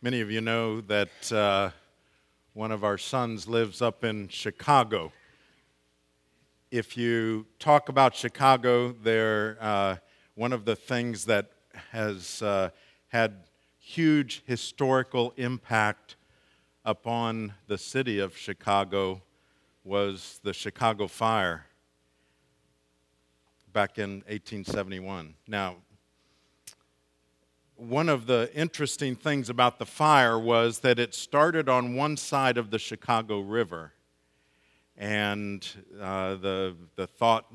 Many 0.00 0.20
of 0.20 0.30
you 0.30 0.40
know 0.40 0.80
that 0.82 1.32
uh, 1.32 1.70
one 2.52 2.70
of 2.70 2.84
our 2.84 2.98
sons 2.98 3.48
lives 3.48 3.82
up 3.82 4.04
in 4.04 4.28
Chicago. 4.28 5.10
If 6.70 6.96
you 6.96 7.46
talk 7.58 7.88
about 7.88 8.14
Chicago, 8.14 8.92
there 8.92 9.58
uh, 9.60 9.96
one 10.36 10.52
of 10.52 10.64
the 10.64 10.76
things 10.76 11.24
that 11.24 11.50
has 11.90 12.40
uh, 12.42 12.70
had 13.08 13.48
huge 13.80 14.44
historical 14.46 15.34
impact 15.36 16.14
upon 16.84 17.54
the 17.66 17.76
city 17.76 18.20
of 18.20 18.36
Chicago 18.36 19.20
was 19.82 20.38
the 20.44 20.52
Chicago 20.52 21.08
Fire 21.08 21.66
back 23.72 23.98
in 23.98 24.22
1871. 24.28 25.34
Now, 25.48 25.78
one 27.78 28.08
of 28.08 28.26
the 28.26 28.50
interesting 28.54 29.14
things 29.14 29.48
about 29.48 29.78
the 29.78 29.86
fire 29.86 30.36
was 30.36 30.80
that 30.80 30.98
it 30.98 31.14
started 31.14 31.68
on 31.68 31.94
one 31.94 32.16
side 32.16 32.58
of 32.58 32.70
the 32.70 32.78
Chicago 32.78 33.38
River. 33.38 33.92
And 34.96 35.66
uh, 36.00 36.34
the, 36.34 36.74
the 36.96 37.06
thought 37.06 37.46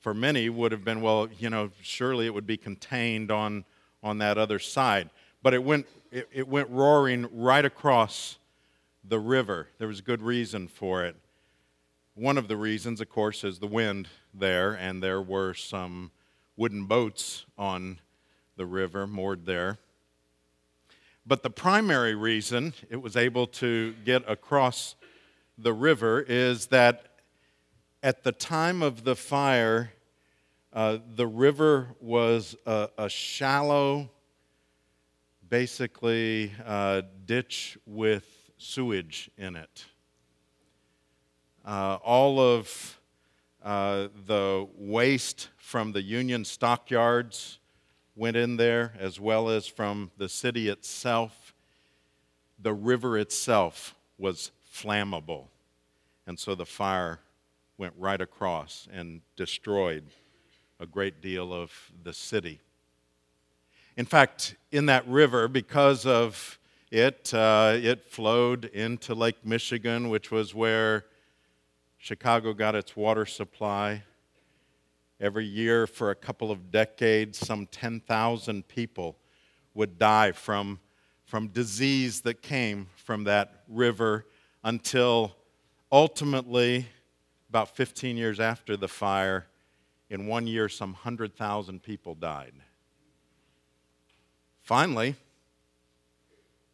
for 0.00 0.12
many 0.12 0.50
would 0.50 0.70
have 0.70 0.84
been, 0.84 1.00
well, 1.00 1.28
you 1.38 1.48
know, 1.48 1.70
surely 1.80 2.26
it 2.26 2.34
would 2.34 2.46
be 2.46 2.58
contained 2.58 3.30
on, 3.30 3.64
on 4.02 4.18
that 4.18 4.36
other 4.36 4.58
side. 4.58 5.08
But 5.42 5.54
it 5.54 5.64
went, 5.64 5.86
it, 6.12 6.28
it 6.30 6.46
went 6.46 6.68
roaring 6.68 7.26
right 7.32 7.64
across 7.64 8.38
the 9.02 9.18
river. 9.18 9.68
There 9.78 9.88
was 9.88 10.02
good 10.02 10.20
reason 10.20 10.68
for 10.68 11.06
it. 11.06 11.16
One 12.14 12.36
of 12.36 12.48
the 12.48 12.56
reasons, 12.58 13.00
of 13.00 13.08
course, 13.08 13.44
is 13.44 13.60
the 13.60 13.66
wind 13.66 14.08
there, 14.34 14.74
and 14.74 15.02
there 15.02 15.22
were 15.22 15.54
some 15.54 16.10
wooden 16.54 16.84
boats 16.84 17.46
on 17.56 17.98
the 18.56 18.66
river, 18.66 19.06
moored 19.06 19.46
there. 19.46 19.78
But 21.26 21.42
the 21.42 21.50
primary 21.50 22.14
reason 22.14 22.74
it 22.90 23.00
was 23.00 23.16
able 23.16 23.46
to 23.46 23.94
get 24.04 24.28
across 24.28 24.94
the 25.56 25.72
river 25.72 26.20
is 26.20 26.66
that 26.66 27.06
at 28.02 28.22
the 28.22 28.32
time 28.32 28.82
of 28.82 29.04
the 29.04 29.16
fire, 29.16 29.92
uh, 30.72 30.98
the 31.14 31.26
river 31.26 31.88
was 32.00 32.54
a, 32.66 32.88
a 32.98 33.08
shallow, 33.08 34.10
basically, 35.48 36.52
uh, 36.66 37.02
ditch 37.24 37.78
with 37.86 38.50
sewage 38.58 39.30
in 39.38 39.56
it. 39.56 39.84
Uh, 41.64 41.98
all 42.04 42.38
of 42.38 43.00
uh, 43.62 44.08
the 44.26 44.68
waste 44.76 45.48
from 45.56 45.92
the 45.92 46.02
Union 46.02 46.44
stockyards 46.44 47.58
went 48.16 48.36
in 48.36 48.56
there, 48.56 48.92
as 48.98 49.18
well 49.18 49.48
as 49.48 49.66
from 49.66 50.10
the 50.16 50.28
city 50.28 50.68
itself. 50.68 51.54
The 52.58 52.72
river 52.72 53.18
itself 53.18 53.94
was 54.18 54.50
flammable. 54.72 55.46
And 56.26 56.38
so 56.38 56.54
the 56.54 56.66
fire 56.66 57.20
went 57.76 57.94
right 57.98 58.20
across 58.20 58.88
and 58.92 59.20
destroyed 59.36 60.04
a 60.80 60.86
great 60.86 61.20
deal 61.20 61.52
of 61.52 61.72
the 62.02 62.12
city. 62.12 62.60
In 63.96 64.06
fact, 64.06 64.56
in 64.72 64.86
that 64.86 65.06
river, 65.06 65.48
because 65.48 66.06
of 66.06 66.58
it, 66.90 67.32
uh, 67.34 67.74
it 67.76 68.04
flowed 68.04 68.66
into 68.66 69.14
Lake 69.14 69.44
Michigan, 69.44 70.08
which 70.08 70.30
was 70.30 70.54
where 70.54 71.04
Chicago 71.98 72.52
got 72.52 72.74
its 72.74 72.96
water 72.96 73.26
supply. 73.26 74.02
Every 75.24 75.46
year 75.46 75.86
for 75.86 76.10
a 76.10 76.14
couple 76.14 76.50
of 76.50 76.70
decades, 76.70 77.38
some 77.38 77.64
10,000 77.68 78.68
people 78.68 79.16
would 79.72 79.98
die 79.98 80.32
from, 80.32 80.80
from 81.24 81.48
disease 81.48 82.20
that 82.20 82.42
came 82.42 82.88
from 82.94 83.24
that 83.24 83.64
river 83.66 84.26
until 84.62 85.34
ultimately, 85.90 86.88
about 87.48 87.74
15 87.74 88.18
years 88.18 88.38
after 88.38 88.76
the 88.76 88.86
fire, 88.86 89.46
in 90.10 90.26
one 90.26 90.46
year, 90.46 90.68
some 90.68 90.92
100,000 90.92 91.82
people 91.82 92.14
died. 92.14 92.52
Finally, 94.60 95.16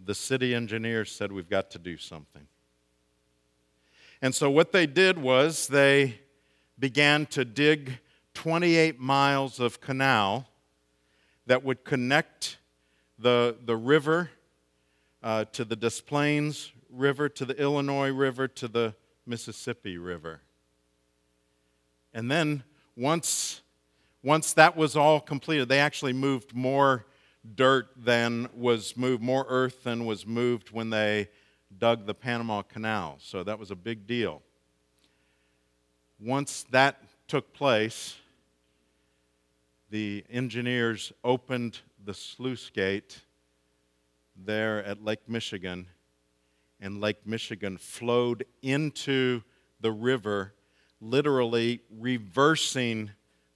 the 0.05 0.15
city 0.17 0.57
engineers 0.57 1.13
said, 1.13 1.31
We've 1.31 1.49
got 1.49 1.71
to 1.71 1.79
do 1.79 1.97
something. 1.97 2.49
And 4.21 4.35
so, 4.35 4.51
what 4.51 4.73
they 4.73 4.89
did 4.89 5.19
was 5.19 5.69
they 5.69 6.19
began 6.81 7.27
to 7.27 7.45
dig 7.45 8.01
28 8.41 8.99
miles 8.99 9.61
of 9.61 9.83
canal 9.83 10.49
that 11.45 11.63
would 11.63 11.85
connect 11.85 12.57
the, 13.19 13.55
the 13.67 13.77
river 13.77 14.31
uh, 15.23 15.45
to 15.53 15.63
the 15.63 15.77
Des 15.77 16.01
Plaines 16.07 16.73
River, 16.89 17.29
to 17.29 17.45
the 17.45 17.55
Illinois 17.61 18.11
River, 18.11 18.49
to 18.49 18.67
the 18.67 18.95
Mississippi 19.27 19.99
River. 19.99 20.41
And 22.15 22.31
then 22.31 22.65
once, 22.97 23.61
once 24.23 24.55
that 24.55 24.75
was 24.75 24.97
all 24.97 25.21
completed, 25.21 25.69
they 25.69 25.81
actually 25.81 26.15
moved 26.15 26.55
more 26.55 27.05
dirt 27.55 27.91
than 27.95 28.49
was 28.57 28.97
moved, 28.97 29.23
more 29.23 29.45
earth 29.51 29.85
than 29.85 30.07
was 30.07 30.27
moved 30.27 30.71
when 30.71 30.89
they 30.89 31.29
dug 31.77 32.07
the 32.07 32.15
Panama 32.15 32.63
Canal. 32.63 33.19
So 33.21 33.45
that 33.45 33.59
was 33.59 33.71
a 33.71 33.77
big 33.77 34.07
deal. 34.07 34.41
Once 36.19 36.65
that 36.71 37.03
took 37.29 37.53
place, 37.53 38.17
the 39.91 40.25
engineers 40.31 41.13
opened 41.25 41.81
the 42.05 42.15
sluice 42.15 42.71
gate 42.71 43.21
there 44.37 44.83
at 44.85 45.05
Lake 45.05 45.29
Michigan, 45.29 45.87
and 46.81 47.01
Lake 47.01 47.27
Michigan 47.27 47.77
flowed 47.77 48.45
into 48.63 49.43
the 49.81 49.91
river, 49.91 50.55
literally 51.01 51.81
reversing 51.99 53.11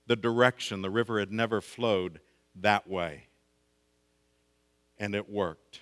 the 0.07 0.17
direction. 0.17 0.83
The 0.83 0.91
river 0.91 1.21
had 1.21 1.33
never 1.33 1.61
flowed 1.61 2.21
that 2.57 2.89
way. 2.89 3.29
And 4.99 5.15
it 5.15 5.31
worked. 5.31 5.81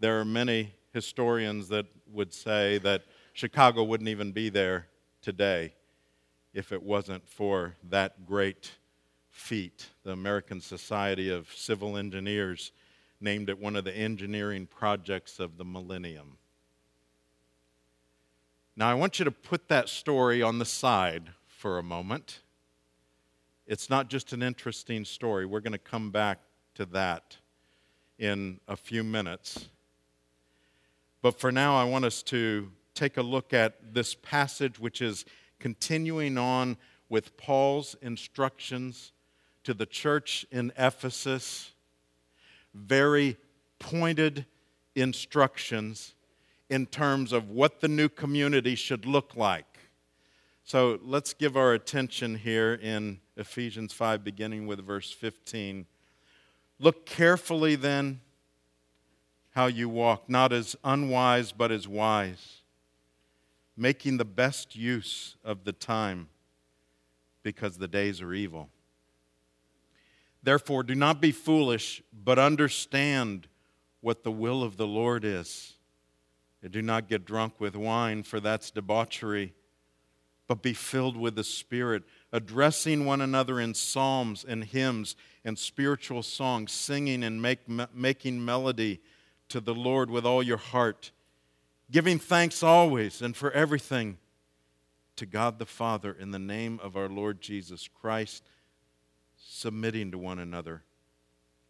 There 0.00 0.18
are 0.20 0.24
many 0.24 0.74
historians 0.92 1.68
that 1.68 1.86
would 2.10 2.32
say 2.32 2.78
that 2.78 3.04
Chicago 3.34 3.84
wouldn't 3.84 4.08
even 4.08 4.32
be 4.32 4.48
there 4.48 4.86
today 5.20 5.74
if 6.52 6.72
it 6.72 6.82
wasn't 6.82 7.26
for 7.28 7.76
that 7.88 8.26
great 8.26 8.72
feat. 9.32 9.88
The 10.04 10.12
American 10.12 10.60
Society 10.60 11.30
of 11.30 11.52
Civil 11.52 11.96
Engineers 11.96 12.70
named 13.20 13.48
it 13.48 13.58
one 13.58 13.74
of 13.74 13.84
the 13.84 13.96
engineering 13.96 14.66
projects 14.66 15.40
of 15.40 15.56
the 15.56 15.64
millennium. 15.64 16.36
Now, 18.76 18.88
I 18.88 18.94
want 18.94 19.18
you 19.18 19.24
to 19.24 19.30
put 19.30 19.68
that 19.68 19.88
story 19.88 20.42
on 20.42 20.58
the 20.58 20.64
side 20.64 21.30
for 21.46 21.78
a 21.78 21.82
moment. 21.82 22.40
It's 23.66 23.90
not 23.90 24.08
just 24.08 24.32
an 24.32 24.42
interesting 24.42 25.04
story. 25.04 25.46
We're 25.46 25.60
going 25.60 25.72
to 25.72 25.78
come 25.78 26.10
back 26.10 26.38
to 26.74 26.86
that 26.86 27.36
in 28.18 28.60
a 28.68 28.76
few 28.76 29.02
minutes. 29.02 29.68
But 31.22 31.38
for 31.38 31.52
now, 31.52 31.76
I 31.76 31.84
want 31.84 32.04
us 32.04 32.22
to 32.24 32.70
take 32.94 33.16
a 33.16 33.22
look 33.22 33.52
at 33.52 33.94
this 33.94 34.14
passage, 34.14 34.78
which 34.78 35.00
is 35.00 35.24
continuing 35.58 36.36
on 36.36 36.76
with 37.08 37.36
Paul's 37.36 37.94
instructions 38.02 39.12
to 39.64 39.74
the 39.74 39.86
church 39.86 40.46
in 40.50 40.72
Ephesus. 40.76 41.72
Very 42.74 43.36
pointed 43.78 44.46
instructions 44.94 46.14
in 46.68 46.86
terms 46.86 47.32
of 47.32 47.50
what 47.50 47.80
the 47.80 47.88
new 47.88 48.08
community 48.08 48.74
should 48.74 49.04
look 49.04 49.36
like. 49.36 49.66
So 50.64 50.98
let's 51.02 51.34
give 51.34 51.56
our 51.56 51.72
attention 51.74 52.36
here 52.36 52.74
in 52.74 53.20
Ephesians 53.36 53.92
5, 53.92 54.22
beginning 54.22 54.66
with 54.66 54.84
verse 54.84 55.10
15. 55.10 55.86
Look 56.78 57.04
carefully 57.04 57.74
then 57.74 58.20
how 59.50 59.66
you 59.66 59.88
walk, 59.88 60.28
not 60.28 60.52
as 60.52 60.76
unwise, 60.82 61.52
but 61.52 61.70
as 61.70 61.86
wise, 61.86 62.62
making 63.76 64.16
the 64.16 64.24
best 64.24 64.74
use 64.74 65.36
of 65.44 65.64
the 65.64 65.72
time 65.72 66.28
because 67.42 67.76
the 67.76 67.88
days 67.88 68.22
are 68.22 68.32
evil. 68.32 68.68
Therefore, 70.42 70.82
do 70.82 70.94
not 70.94 71.20
be 71.20 71.32
foolish, 71.32 72.02
but 72.12 72.38
understand 72.38 73.46
what 74.00 74.24
the 74.24 74.32
will 74.32 74.62
of 74.62 74.76
the 74.76 74.86
Lord 74.86 75.24
is. 75.24 75.74
And 76.62 76.72
do 76.72 76.82
not 76.82 77.08
get 77.08 77.24
drunk 77.24 77.60
with 77.60 77.76
wine, 77.76 78.22
for 78.22 78.40
that's 78.40 78.70
debauchery, 78.70 79.54
but 80.48 80.62
be 80.62 80.74
filled 80.74 81.16
with 81.16 81.34
the 81.34 81.44
Spirit, 81.44 82.02
addressing 82.32 83.04
one 83.04 83.20
another 83.20 83.60
in 83.60 83.74
psalms 83.74 84.44
and 84.46 84.64
hymns 84.64 85.16
and 85.44 85.58
spiritual 85.58 86.22
songs, 86.22 86.72
singing 86.72 87.22
and 87.24 87.40
make, 87.40 87.60
making 87.94 88.44
melody 88.44 89.00
to 89.48 89.60
the 89.60 89.74
Lord 89.74 90.10
with 90.10 90.24
all 90.24 90.42
your 90.42 90.56
heart, 90.56 91.10
giving 91.90 92.18
thanks 92.18 92.62
always 92.62 93.22
and 93.22 93.36
for 93.36 93.50
everything 93.52 94.18
to 95.16 95.26
God 95.26 95.58
the 95.58 95.66
Father 95.66 96.16
in 96.18 96.30
the 96.30 96.38
name 96.38 96.80
of 96.82 96.96
our 96.96 97.08
Lord 97.08 97.40
Jesus 97.40 97.88
Christ, 97.88 98.44
submitting 99.54 100.10
to 100.10 100.18
one 100.18 100.38
another 100.38 100.82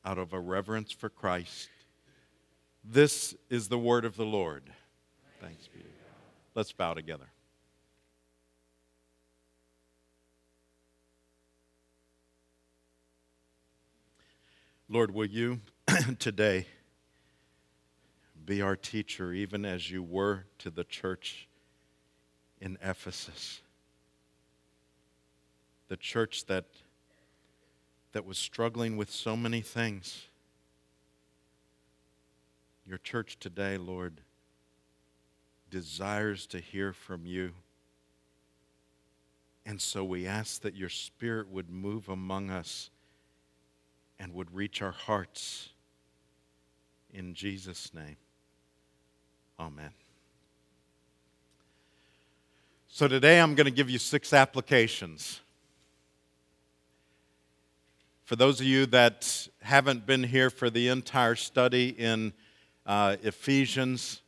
out 0.05 0.17
of 0.17 0.32
a 0.32 0.38
reverence 0.38 0.93
for 0.93 1.08
Christ. 1.08 1.69
This 2.84 3.34
is 3.50 3.69
the 3.69 3.79
word 3.79 4.05
of 4.05 4.17
the 4.17 4.25
Lord. 4.25 4.62
Thanks 5.40 5.67
be. 5.67 5.82
Let's 6.55 6.70
bow 6.73 6.94
together. 6.94 7.26
Lord, 14.88 15.12
will 15.12 15.26
you 15.26 15.61
today 16.19 16.67
be 18.44 18.62
our 18.62 18.76
teacher, 18.76 19.32
even 19.32 19.64
as 19.64 19.90
you 19.90 20.02
were 20.02 20.44
to 20.58 20.70
the 20.70 20.84
church 20.84 21.49
in 22.61 22.79
Ephesus? 22.81 23.61
The 25.88 25.96
church 25.96 26.46
that, 26.46 26.67
that 28.12 28.26
was 28.26 28.38
struggling 28.38 28.96
with 28.96 29.10
so 29.10 29.36
many 29.36 29.60
things. 29.60 30.26
Your 32.86 32.98
church 32.98 33.38
today, 33.38 33.76
Lord, 33.76 34.20
desires 35.70 36.46
to 36.48 36.58
hear 36.58 36.92
from 36.92 37.26
you. 37.26 37.52
And 39.64 39.80
so 39.80 40.04
we 40.04 40.26
ask 40.26 40.62
that 40.62 40.74
your 40.74 40.88
Spirit 40.88 41.48
would 41.48 41.70
move 41.70 42.08
among 42.08 42.50
us 42.50 42.90
and 44.18 44.34
would 44.34 44.54
reach 44.54 44.82
our 44.82 44.92
hearts. 44.92 45.70
In 47.12 47.34
Jesus' 47.34 47.92
name, 47.94 48.16
amen. 49.60 49.90
So 52.88 53.06
today 53.08 53.40
I'm 53.40 53.54
going 53.54 53.66
to 53.66 53.70
give 53.70 53.88
you 53.88 53.98
six 53.98 54.32
applications. 54.32 55.41
For 58.32 58.37
those 58.37 58.61
of 58.61 58.67
you 58.67 58.87
that 58.87 59.46
haven't 59.61 60.06
been 60.06 60.23
here 60.23 60.49
for 60.49 60.70
the 60.70 60.88
entire 60.88 61.34
study 61.34 61.90
in 61.90 62.32
uh, 62.87 63.17
Ephesians, 63.23 64.23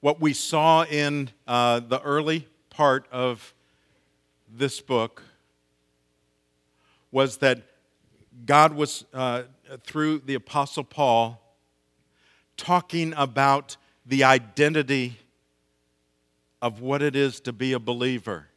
what 0.00 0.20
we 0.20 0.32
saw 0.32 0.82
in 0.82 1.30
uh, 1.46 1.78
the 1.78 2.02
early 2.02 2.48
part 2.68 3.06
of 3.12 3.54
this 4.52 4.80
book 4.80 5.22
was 7.12 7.36
that 7.36 7.62
God 8.44 8.74
was, 8.74 9.04
uh, 9.14 9.44
through 9.84 10.22
the 10.26 10.34
Apostle 10.34 10.82
Paul, 10.82 11.40
talking 12.56 13.14
about 13.16 13.76
the 14.04 14.24
identity 14.24 15.20
of 16.60 16.80
what 16.80 17.00
it 17.00 17.14
is 17.14 17.38
to 17.42 17.52
be 17.52 17.74
a 17.74 17.78
believer, 17.78 18.48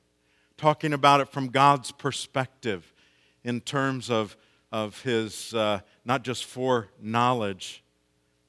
talking 0.58 0.94
about 0.94 1.22
it 1.22 1.30
from 1.30 1.50
God's 1.50 1.92
perspective 1.92 2.92
in 3.44 3.62
terms 3.62 4.09
of, 4.09 4.36
of 4.71 5.01
his 5.01 5.53
uh, 5.53 5.80
not 6.06 6.24
just 6.24 6.45
foreknowledge, 6.45 7.83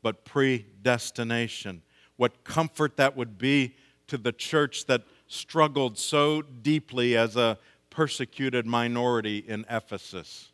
but 0.03 0.25
predestination. 0.25 1.83
What 2.17 2.45
comfort 2.45 2.97
that 2.97 3.17
would 3.17 3.39
be 3.39 3.77
to 4.09 4.19
the 4.19 4.33
church 4.33 4.87
that 4.87 5.03
struggled 5.29 5.97
so 5.97 6.43
deeply 6.43 7.17
as 7.17 7.37
a 7.37 7.59
persecuted 7.91 8.67
minority 8.67 9.39
in 9.39 9.65
Ephesus. 9.71 10.51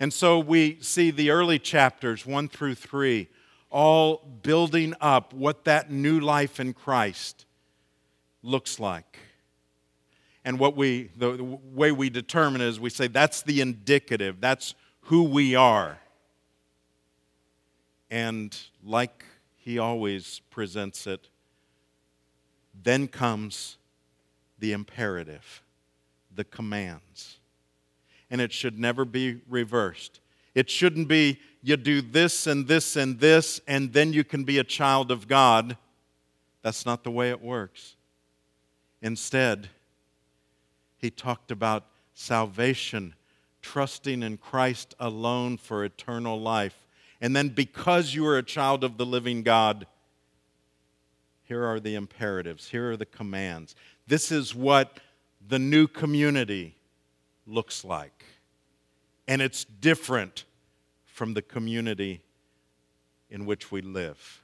And 0.00 0.12
so 0.12 0.38
we 0.38 0.78
see 0.80 1.10
the 1.10 1.30
early 1.30 1.58
chapters, 1.58 2.24
1 2.24 2.48
through 2.48 2.74
3, 2.74 3.28
all 3.70 4.16
building 4.42 4.94
up 5.00 5.32
what 5.32 5.64
that 5.64 5.90
new 5.90 6.18
life 6.18 6.58
in 6.58 6.72
Christ 6.72 7.44
looks 8.42 8.80
like. 8.80 9.18
And 10.44 10.58
what 10.58 10.76
we, 10.76 11.10
the, 11.16 11.58
way 11.72 11.92
we 11.92 12.10
determine 12.10 12.60
is 12.60 12.80
we 12.80 12.90
say 12.90 13.06
that's 13.06 13.42
the 13.42 13.60
indicative, 13.60 14.40
that's 14.40 14.74
who 15.02 15.24
we 15.24 15.54
are. 15.54 15.98
And 18.10 18.56
like 18.84 19.24
he 19.56 19.78
always 19.78 20.40
presents 20.50 21.06
it, 21.06 21.28
then 22.82 23.06
comes 23.06 23.76
the 24.58 24.72
imperative, 24.72 25.62
the 26.34 26.44
commands 26.44 27.40
and 28.30 28.40
it 28.40 28.52
should 28.52 28.78
never 28.78 29.04
be 29.04 29.40
reversed. 29.48 30.20
It 30.54 30.70
shouldn't 30.70 31.08
be 31.08 31.40
you 31.62 31.76
do 31.76 32.00
this 32.00 32.46
and 32.46 32.66
this 32.66 32.96
and 32.96 33.18
this, 33.18 33.60
and 33.66 33.92
then 33.92 34.12
you 34.12 34.24
can 34.24 34.44
be 34.44 34.58
a 34.58 34.64
child 34.64 35.10
of 35.10 35.28
God. 35.28 35.76
That's 36.62 36.86
not 36.86 37.04
the 37.04 37.10
way 37.10 37.30
it 37.30 37.42
works. 37.42 37.96
Instead, 39.02 39.68
he 41.00 41.10
talked 41.10 41.50
about 41.50 41.86
salvation, 42.14 43.14
trusting 43.62 44.22
in 44.22 44.36
Christ 44.36 44.94
alone 45.00 45.56
for 45.56 45.84
eternal 45.84 46.40
life. 46.40 46.86
And 47.20 47.34
then, 47.34 47.48
because 47.48 48.14
you 48.14 48.26
are 48.26 48.38
a 48.38 48.42
child 48.42 48.84
of 48.84 48.96
the 48.96 49.06
living 49.06 49.42
God, 49.42 49.86
here 51.44 51.64
are 51.64 51.80
the 51.80 51.94
imperatives, 51.94 52.68
here 52.68 52.92
are 52.92 52.96
the 52.96 53.06
commands. 53.06 53.74
This 54.06 54.30
is 54.30 54.54
what 54.54 55.00
the 55.48 55.58
new 55.58 55.86
community 55.86 56.76
looks 57.46 57.84
like. 57.84 58.24
And 59.26 59.42
it's 59.42 59.64
different 59.64 60.44
from 61.06 61.34
the 61.34 61.42
community 61.42 62.22
in 63.30 63.46
which 63.46 63.70
we 63.70 63.80
live. 63.80 64.42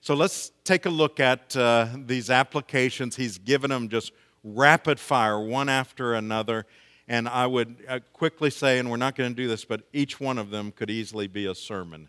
So 0.00 0.14
let's 0.14 0.52
take 0.64 0.86
a 0.86 0.90
look 0.90 1.18
at 1.18 1.56
uh, 1.56 1.88
these 1.96 2.28
applications. 2.28 3.16
He's 3.16 3.38
given 3.38 3.70
them 3.70 3.88
just 3.88 4.12
rapid 4.44 5.00
fire, 5.00 5.40
one 5.40 5.68
after 5.68 6.14
another. 6.14 6.66
And 7.08 7.28
I 7.28 7.46
would 7.46 7.76
uh, 7.88 8.00
quickly 8.12 8.50
say, 8.50 8.78
and 8.78 8.90
we're 8.90 8.96
not 8.96 9.16
going 9.16 9.30
to 9.30 9.36
do 9.36 9.48
this, 9.48 9.64
but 9.64 9.82
each 9.92 10.20
one 10.20 10.38
of 10.38 10.50
them 10.50 10.70
could 10.70 10.90
easily 10.90 11.26
be 11.26 11.46
a 11.46 11.54
sermon. 11.54 12.08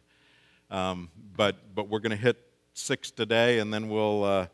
Um, 0.70 1.10
but, 1.36 1.74
but 1.74 1.90
we're 1.90 2.00
going 2.00 2.12
to 2.12 2.16
hit 2.16 2.38
six 2.74 3.12
today, 3.12 3.60
and 3.60 3.74
then 3.74 3.90
we'll 3.90 4.24
uh, 4.24 4.48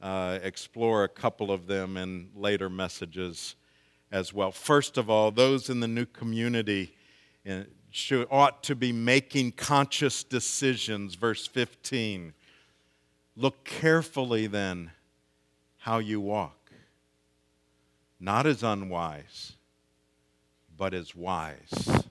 uh, 0.00 0.38
explore 0.42 1.04
a 1.04 1.08
couple 1.08 1.50
of 1.50 1.66
them 1.66 1.96
in 1.96 2.30
later 2.34 2.68
messages 2.68 3.56
as 4.10 4.32
well. 4.32 4.50
First 4.50 4.96
of 4.98 5.10
all, 5.10 5.30
those 5.30 5.70
in 5.70 5.80
the 5.80 5.88
new 5.88 6.06
community 6.06 6.94
uh, 7.48 7.60
should, 7.90 8.26
ought 8.30 8.62
to 8.64 8.74
be 8.74 8.92
making 8.92 9.52
conscious 9.52 10.24
decisions. 10.24 11.14
Verse 11.14 11.46
15. 11.46 12.32
Look 13.36 13.64
carefully 13.64 14.46
then 14.46 14.90
how 15.78 15.98
you 15.98 16.20
walk, 16.20 16.57
not 18.20 18.46
as 18.46 18.62
unwise, 18.62 19.52
but 20.76 20.94
as 20.94 21.14
wise. 21.14 22.04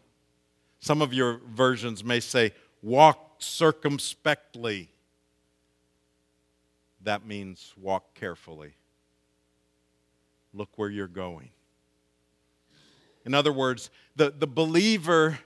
Some 0.80 1.02
of 1.02 1.14
your 1.14 1.42
versions 1.54 2.04
may 2.04 2.20
say, 2.20 2.54
walk 2.82 3.36
circumspectly. 3.40 4.90
That 7.02 7.26
means 7.26 7.74
walk 7.78 8.14
carefully. 8.14 8.74
Look 10.54 10.70
where 10.76 10.90
you're 10.90 11.08
going. 11.08 11.50
In 13.26 13.34
other 13.34 13.52
words, 13.52 13.90
the, 14.16 14.32
the 14.32 14.48
believer 14.48 15.40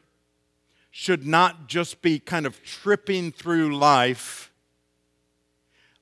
should 0.91 1.25
not 1.25 1.67
just 1.67 2.01
be 2.01 2.19
kind 2.19 2.45
of 2.45 2.61
tripping 2.63 3.31
through 3.31 3.75
life, 3.75 4.51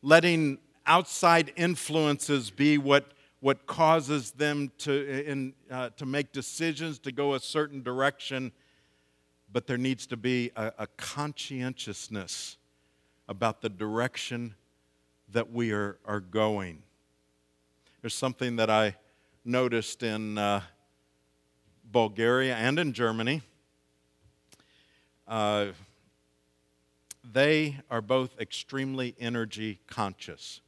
letting 0.01 0.58
outside 0.86 1.54
influences 1.56 2.50
be 2.50 2.78
what, 2.78 3.12
what 3.39 3.65
causes 3.65 4.31
them 4.31 4.72
to, 4.79 5.25
in, 5.25 5.53
uh, 5.72 5.89
to 5.98 6.05
make 6.05 6.31
decisions 6.31 7.00
to 7.00 7.12
go 7.12 7.34
a 7.34 7.39
certain 7.39 7.81
direction, 7.81 8.51
but 9.51 9.65
there 9.65 9.77
needs 9.77 10.05
to 10.08 10.17
be 10.17 10.51
a, 10.55 10.74
a 10.79 10.88
conscientiousness 10.98 12.58
about 13.27 13.62
the 13.62 13.69
direction 13.69 14.55
that 15.31 15.51
we 15.51 15.72
are, 15.72 15.98
are 16.05 16.19
going. 16.19 16.81
There's 18.01 18.15
something 18.15 18.58
that 18.58 18.69
I 18.69 18.96
noticed 19.46 20.03
in. 20.03 20.38
Uh, 20.38 20.62
Bulgaria 21.91 22.55
and 22.55 22.77
in 22.79 22.93
Germany. 22.93 23.41
Uh, 25.27 25.67
they 27.24 27.77
are 27.89 28.01
both 28.01 28.39
extremely 28.39 29.15
energy 29.19 29.79
conscious. 29.88 30.62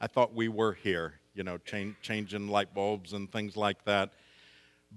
I 0.00 0.06
thought 0.06 0.34
we 0.34 0.48
were 0.48 0.74
here, 0.74 1.14
you 1.36 1.44
know, 1.44 1.58
change, 1.58 1.96
changing 2.00 2.48
light 2.48 2.74
bulbs 2.74 3.12
and 3.12 3.30
things 3.30 3.56
like 3.56 3.84
that. 3.84 4.12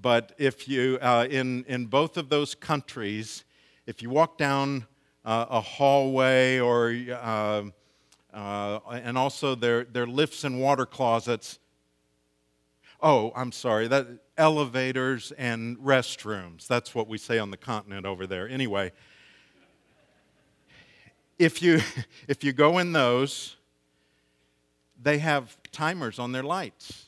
But 0.01 0.33
if 0.37 0.69
you, 0.69 0.97
uh, 1.01 1.27
in, 1.29 1.65
in 1.67 1.87
both 1.87 2.15
of 2.15 2.29
those 2.29 2.55
countries, 2.55 3.43
if 3.85 4.01
you 4.01 4.09
walk 4.09 4.37
down 4.37 4.87
uh, 5.25 5.45
a 5.49 5.59
hallway 5.59 6.59
or, 6.59 6.95
uh, 7.11 7.63
uh, 8.33 8.79
and 8.89 9.17
also 9.17 9.55
their, 9.55 9.83
their 9.83 10.07
lifts 10.07 10.45
and 10.45 10.61
water 10.61 10.85
closets, 10.85 11.59
oh, 13.01 13.33
I'm 13.35 13.51
sorry, 13.51 13.87
that 13.89 14.07
elevators 14.37 15.33
and 15.37 15.77
restrooms. 15.79 16.67
That's 16.67 16.95
what 16.95 17.09
we 17.09 17.17
say 17.17 17.37
on 17.37 17.51
the 17.51 17.57
continent 17.57 18.05
over 18.05 18.25
there. 18.25 18.47
Anyway, 18.47 18.93
if 21.37 21.61
you 21.61 21.81
if 22.27 22.43
you 22.43 22.53
go 22.53 22.77
in 22.77 22.93
those, 22.93 23.57
they 25.01 25.19
have 25.19 25.57
timers 25.71 26.19
on 26.19 26.31
their 26.31 26.43
lights. 26.43 27.05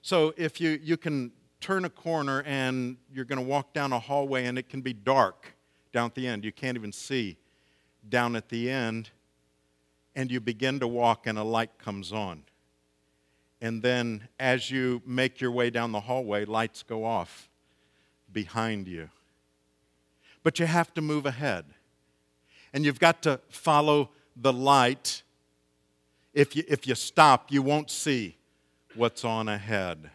So 0.00 0.34
if 0.36 0.60
you 0.60 0.78
you 0.82 0.96
can 0.96 1.32
turn 1.60 1.84
a 1.84 1.90
corner 1.90 2.42
and 2.42 2.96
you're 3.12 3.24
going 3.24 3.38
to 3.38 3.44
walk 3.44 3.72
down 3.72 3.92
a 3.92 3.98
hallway 3.98 4.46
and 4.46 4.58
it 4.58 4.68
can 4.68 4.80
be 4.80 4.92
dark 4.92 5.54
down 5.92 6.06
at 6.06 6.14
the 6.14 6.26
end. 6.26 6.44
You 6.44 6.52
can't 6.52 6.76
even 6.76 6.92
see 6.92 7.36
down 8.08 8.34
at 8.34 8.48
the 8.48 8.70
end. 8.70 9.10
And 10.14 10.30
you 10.30 10.40
begin 10.40 10.78
to 10.80 10.88
walk, 10.88 11.26
and 11.26 11.38
a 11.38 11.42
light 11.42 11.78
comes 11.78 12.12
on. 12.12 12.42
And 13.62 13.80
then, 13.80 14.28
as 14.38 14.70
you 14.70 15.00
make 15.06 15.40
your 15.40 15.50
way 15.50 15.70
down 15.70 15.92
the 15.92 16.00
hallway, 16.00 16.44
lights 16.44 16.82
go 16.82 17.06
off 17.06 17.48
behind 18.30 18.88
you. 18.88 19.08
But 20.42 20.58
you 20.58 20.66
have 20.66 20.92
to 20.94 21.00
move 21.00 21.24
ahead. 21.24 21.64
And 22.74 22.84
you've 22.84 23.00
got 23.00 23.22
to 23.22 23.40
follow 23.48 24.10
the 24.36 24.52
light. 24.52 25.22
If 26.34 26.56
you, 26.56 26.64
if 26.66 26.86
you 26.86 26.94
stop, 26.94 27.52
you 27.52 27.62
won't 27.62 27.90
see 27.90 28.36
what's 28.94 29.24
on 29.24 29.48
ahead. 29.48 30.10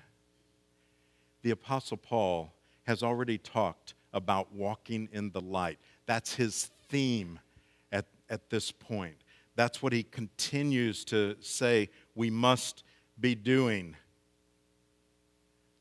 The 1.43 1.51
Apostle 1.51 1.97
Paul 1.97 2.53
has 2.83 3.03
already 3.03 3.37
talked 3.37 3.93
about 4.13 4.53
walking 4.53 5.09
in 5.11 5.31
the 5.31 5.41
light. 5.41 5.77
That's 6.05 6.33
his 6.33 6.71
theme 6.89 7.39
at, 7.91 8.05
at 8.29 8.49
this 8.49 8.71
point. 8.71 9.17
That's 9.55 9.81
what 9.81 9.93
he 9.93 10.03
continues 10.03 11.05
to 11.05 11.35
say 11.39 11.89
we 12.15 12.29
must 12.29 12.83
be 13.19 13.35
doing. 13.35 13.95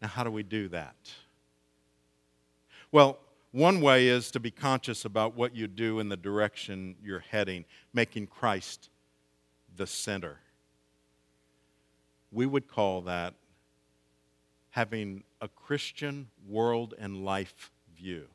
Now, 0.02 0.09
how 0.09 0.25
do 0.25 0.31
we 0.31 0.43
do 0.43 0.69
that? 0.69 0.97
Well, 2.93 3.19
one 3.52 3.81
way 3.81 4.09
is 4.09 4.31
to 4.33 4.40
be 4.40 4.50
conscious 4.50 5.05
about 5.07 5.35
what 5.35 5.55
you 5.55 5.66
do 5.66 5.99
in 5.99 6.09
the 6.09 6.16
direction 6.16 6.97
you're 7.02 7.25
heading, 7.31 7.64
making 7.95 8.26
Christ 8.26 8.90
the 9.76 9.87
center. 9.87 10.38
We 12.33 12.47
would 12.47 12.68
call 12.68 13.02
that 13.02 13.35
having 14.71 15.25
a 15.40 15.49
Christian 15.49 16.28
world 16.47 16.95
and 16.99 17.25
life 17.25 17.71
view. 17.97 18.26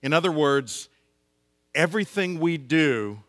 In 0.00 0.12
other 0.12 0.32
words, 0.32 0.88
everything 1.74 2.40
we 2.40 2.56
do 2.56 3.22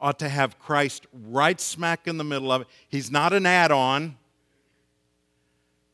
ought 0.00 0.18
to 0.18 0.28
have 0.28 0.58
Christ 0.58 1.06
right 1.12 1.60
smack 1.60 2.08
in 2.08 2.18
the 2.18 2.24
middle 2.24 2.50
of 2.50 2.62
it. 2.62 2.68
He's 2.88 3.10
not 3.10 3.32
an 3.32 3.46
add 3.46 3.70
on, 3.70 4.16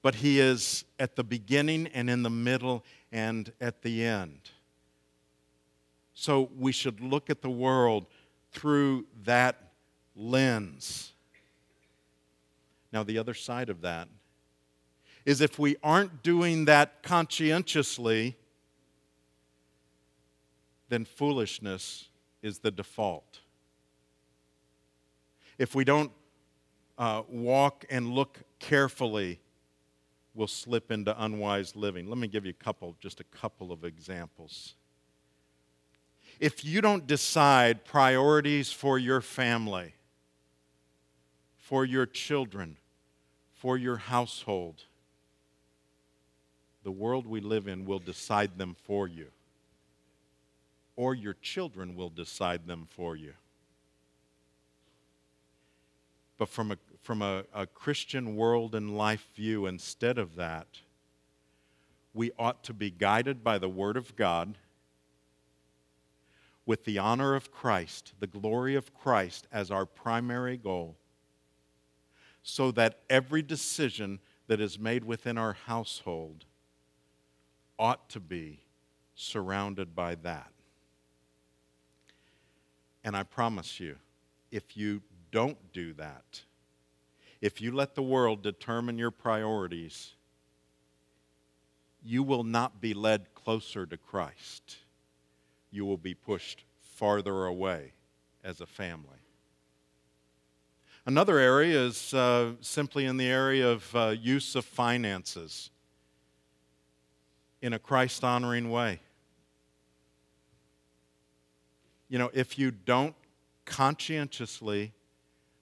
but 0.02 0.16
He 0.16 0.40
is 0.40 0.84
at 0.98 1.14
the 1.14 1.24
beginning 1.24 1.88
and 1.88 2.08
in 2.08 2.22
the 2.22 2.30
middle 2.30 2.84
and 3.12 3.52
at 3.60 3.82
the 3.82 4.04
end. 4.04 4.50
So 6.14 6.50
we 6.58 6.72
should 6.72 7.00
look 7.00 7.30
at 7.30 7.42
the 7.42 7.50
world 7.50 8.06
through 8.52 9.06
that 9.24 9.72
lens. 10.16 11.12
Now, 12.92 13.02
the 13.02 13.18
other 13.18 13.34
side 13.34 13.68
of 13.68 13.82
that 13.82 14.08
is 15.24 15.40
if 15.40 15.58
we 15.58 15.76
aren't 15.82 16.22
doing 16.22 16.64
that 16.64 17.02
conscientiously, 17.02 18.36
then 20.88 21.04
foolishness 21.04 22.08
is 22.42 22.60
the 22.60 22.70
default. 22.70 23.40
If 25.58 25.74
we 25.74 25.84
don't 25.84 26.10
uh, 26.96 27.22
walk 27.28 27.84
and 27.90 28.10
look 28.10 28.38
carefully, 28.58 29.40
we'll 30.34 30.46
slip 30.46 30.90
into 30.90 31.14
unwise 31.22 31.76
living. 31.76 32.08
Let 32.08 32.16
me 32.16 32.28
give 32.28 32.46
you 32.46 32.50
a 32.50 32.64
couple, 32.64 32.96
just 33.00 33.20
a 33.20 33.24
couple 33.24 33.70
of 33.70 33.84
examples. 33.84 34.76
If 36.40 36.64
you 36.64 36.80
don't 36.80 37.06
decide 37.06 37.84
priorities 37.84 38.70
for 38.70 38.98
your 38.98 39.20
family, 39.20 39.94
for 41.56 41.84
your 41.84 42.06
children, 42.06 42.76
for 43.54 43.76
your 43.76 43.96
household, 43.96 44.84
the 46.84 46.92
world 46.92 47.26
we 47.26 47.40
live 47.40 47.66
in 47.66 47.84
will 47.84 47.98
decide 47.98 48.56
them 48.56 48.76
for 48.84 49.08
you, 49.08 49.26
or 50.94 51.14
your 51.14 51.34
children 51.42 51.96
will 51.96 52.10
decide 52.10 52.66
them 52.66 52.86
for 52.88 53.16
you. 53.16 53.32
But 56.38 56.48
from 56.48 56.70
a, 56.70 56.76
from 57.02 57.20
a, 57.20 57.44
a 57.52 57.66
Christian 57.66 58.36
world 58.36 58.76
and 58.76 58.96
life 58.96 59.26
view, 59.34 59.66
instead 59.66 60.18
of 60.18 60.36
that, 60.36 60.68
we 62.14 62.30
ought 62.38 62.62
to 62.64 62.72
be 62.72 62.90
guided 62.90 63.42
by 63.42 63.58
the 63.58 63.68
Word 63.68 63.96
of 63.96 64.14
God 64.14 64.54
with 66.68 66.84
the 66.84 66.98
honor 66.98 67.34
of 67.34 67.50
Christ, 67.50 68.12
the 68.20 68.26
glory 68.26 68.74
of 68.74 68.92
Christ 68.92 69.48
as 69.50 69.70
our 69.70 69.86
primary 69.86 70.58
goal, 70.58 70.98
so 72.42 72.70
that 72.72 73.00
every 73.08 73.40
decision 73.40 74.18
that 74.48 74.60
is 74.60 74.78
made 74.78 75.02
within 75.02 75.38
our 75.38 75.54
household 75.54 76.44
ought 77.78 78.10
to 78.10 78.20
be 78.20 78.60
surrounded 79.14 79.96
by 79.96 80.14
that. 80.16 80.52
And 83.02 83.16
I 83.16 83.22
promise 83.22 83.80
you, 83.80 83.96
if 84.50 84.76
you 84.76 85.00
don't 85.30 85.72
do 85.72 85.94
that, 85.94 86.42
if 87.40 87.62
you 87.62 87.72
let 87.72 87.94
the 87.94 88.02
world 88.02 88.42
determine 88.42 88.98
your 88.98 89.10
priorities, 89.10 90.12
you 92.04 92.22
will 92.22 92.44
not 92.44 92.78
be 92.78 92.92
led 92.92 93.32
closer 93.34 93.86
to 93.86 93.96
Christ. 93.96 94.76
You 95.70 95.84
will 95.84 95.96
be 95.96 96.14
pushed 96.14 96.64
farther 96.80 97.44
away 97.44 97.92
as 98.42 98.60
a 98.60 98.66
family. 98.66 99.18
Another 101.06 101.38
area 101.38 101.86
is 101.86 102.12
uh, 102.12 102.52
simply 102.60 103.06
in 103.06 103.16
the 103.16 103.26
area 103.26 103.68
of 103.68 103.96
uh, 103.96 104.14
use 104.20 104.54
of 104.54 104.64
finances 104.64 105.70
in 107.62 107.72
a 107.72 107.78
Christ 107.78 108.22
honoring 108.24 108.70
way. 108.70 109.00
You 112.08 112.18
know, 112.18 112.30
if 112.32 112.58
you 112.58 112.70
don't 112.70 113.14
conscientiously 113.64 114.92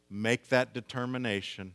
make 0.08 0.48
that 0.48 0.72
determination, 0.72 1.74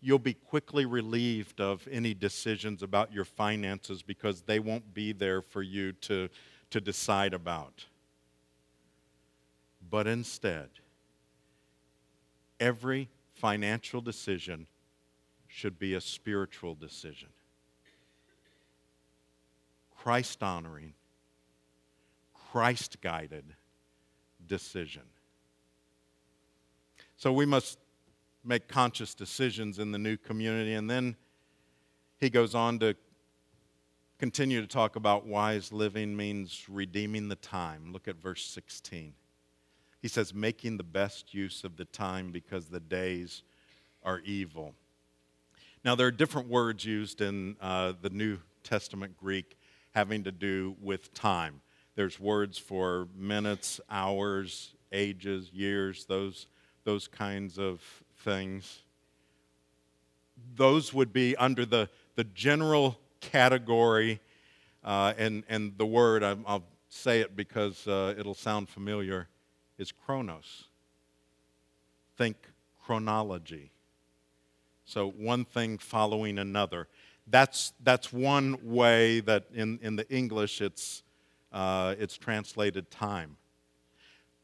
you'll 0.00 0.18
be 0.18 0.34
quickly 0.34 0.86
relieved 0.86 1.60
of 1.60 1.86
any 1.90 2.14
decisions 2.14 2.82
about 2.82 3.12
your 3.12 3.24
finances 3.24 4.02
because 4.02 4.42
they 4.42 4.58
won't 4.58 4.94
be 4.94 5.12
there 5.12 5.42
for 5.42 5.62
you 5.62 5.92
to, 5.92 6.28
to 6.70 6.80
decide 6.80 7.34
about. 7.34 7.86
But 9.88 10.06
instead, 10.06 10.68
every 12.58 13.08
financial 13.34 14.00
decision 14.00 14.66
should 15.46 15.78
be 15.78 15.94
a 15.94 16.00
spiritual 16.00 16.74
decision. 16.74 17.28
Christ 19.96 20.42
honoring, 20.42 20.94
Christ 22.34 23.00
guided 23.00 23.44
decision. 24.46 25.02
So 27.16 27.32
we 27.32 27.46
must 27.46 27.78
make 28.44 28.68
conscious 28.68 29.14
decisions 29.14 29.78
in 29.78 29.92
the 29.92 29.98
new 29.98 30.16
community. 30.16 30.74
And 30.74 30.88
then 30.88 31.16
he 32.18 32.30
goes 32.30 32.54
on 32.54 32.78
to 32.80 32.94
continue 34.18 34.60
to 34.60 34.66
talk 34.66 34.96
about 34.96 35.26
wise 35.26 35.72
living 35.72 36.16
means 36.16 36.64
redeeming 36.68 37.28
the 37.28 37.36
time. 37.36 37.92
Look 37.92 38.08
at 38.08 38.16
verse 38.16 38.44
16. 38.44 39.12
He 40.00 40.08
says, 40.08 40.32
making 40.32 40.76
the 40.76 40.84
best 40.84 41.34
use 41.34 41.64
of 41.64 41.76
the 41.76 41.84
time 41.84 42.30
because 42.30 42.66
the 42.68 42.80
days 42.80 43.42
are 44.02 44.20
evil. 44.20 44.74
Now, 45.84 45.94
there 45.94 46.06
are 46.06 46.12
different 46.12 46.48
words 46.48 46.84
used 46.84 47.20
in 47.20 47.56
uh, 47.60 47.92
the 48.00 48.10
New 48.10 48.38
Testament 48.62 49.16
Greek 49.16 49.56
having 49.94 50.24
to 50.24 50.32
do 50.32 50.76
with 50.80 51.12
time. 51.14 51.60
There's 51.94 52.20
words 52.20 52.58
for 52.58 53.08
minutes, 53.16 53.80
hours, 53.90 54.74
ages, 54.92 55.50
years, 55.52 56.04
those, 56.06 56.46
those 56.84 57.08
kinds 57.08 57.58
of 57.58 57.80
things. 58.18 58.82
Those 60.54 60.92
would 60.92 61.12
be 61.12 61.36
under 61.36 61.64
the, 61.64 61.88
the 62.14 62.24
general 62.24 62.98
category, 63.30 64.20
uh, 64.84 65.14
and, 65.18 65.44
and 65.48 65.76
the 65.78 65.86
word, 65.86 66.22
I, 66.22 66.34
will 66.34 66.64
say 66.88 67.20
it 67.20 67.36
because 67.36 67.86
uh, 67.86 68.14
it'll 68.18 68.34
sound 68.34 68.68
familiar, 68.68 69.28
is 69.78 69.92
chronos. 69.92 70.64
Think 72.16 72.36
chronology. 72.84 73.70
So 74.84 75.10
one 75.10 75.44
thing 75.44 75.78
following 75.78 76.38
another 76.38 76.88
that's, 77.28 77.72
that's 77.82 78.12
one 78.12 78.58
way 78.62 79.20
that 79.20 79.46
in, 79.52 79.80
in 79.82 79.96
the 79.96 80.08
English 80.08 80.60
it's, 80.60 81.02
uh, 81.52 81.94
it's 81.98 82.16
translated 82.16 82.90
time. 82.90 83.36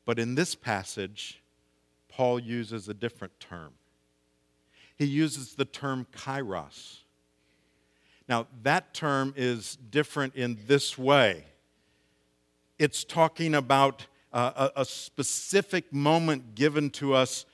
But 0.05 0.19
in 0.19 0.35
this 0.35 0.55
passage, 0.55 1.41
Paul 2.09 2.41
uses 2.41 2.89
a 2.89 2.95
different 2.95 3.39
term. 3.39 3.73
He 4.97 5.05
uses 5.05 5.55
the 5.55 5.65
term 5.65 6.07
kairos. 6.13 7.02
Now, 8.33 8.47
that 8.63 8.95
term 8.95 9.35
is 9.37 9.77
different 9.91 10.37
in 10.37 10.59
this 10.67 10.97
way 10.97 11.45
it's 12.79 13.05
talking 13.05 13.55
about 13.55 14.07
uh, 14.33 14.71
a, 14.75 14.81
a 14.81 14.85
specific 14.87 15.93
moment 15.93 16.55
given 16.55 16.89
to 16.93 17.13
us 17.13 17.45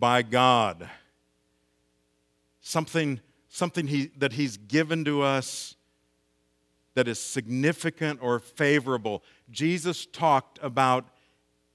by 0.00 0.22
God, 0.22 0.90
something 2.60 3.20
something 3.48 3.86
he, 3.86 4.10
that 4.18 4.32
He's 4.32 4.56
given 4.56 5.04
to 5.04 5.22
us 5.22 5.76
that 6.94 7.06
is 7.06 7.20
significant 7.20 8.18
or 8.20 8.40
favorable. 8.40 9.22
Jesus 9.48 10.06
talked 10.06 10.58
about 10.60 11.04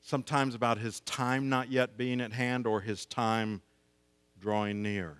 sometimes 0.01 0.55
about 0.55 0.77
his 0.77 0.99
time 0.99 1.47
not 1.47 1.71
yet 1.71 1.95
being 1.95 2.19
at 2.19 2.33
hand 2.33 2.67
or 2.67 2.81
his 2.81 3.05
time 3.05 3.61
drawing 4.41 4.81
near. 4.81 5.19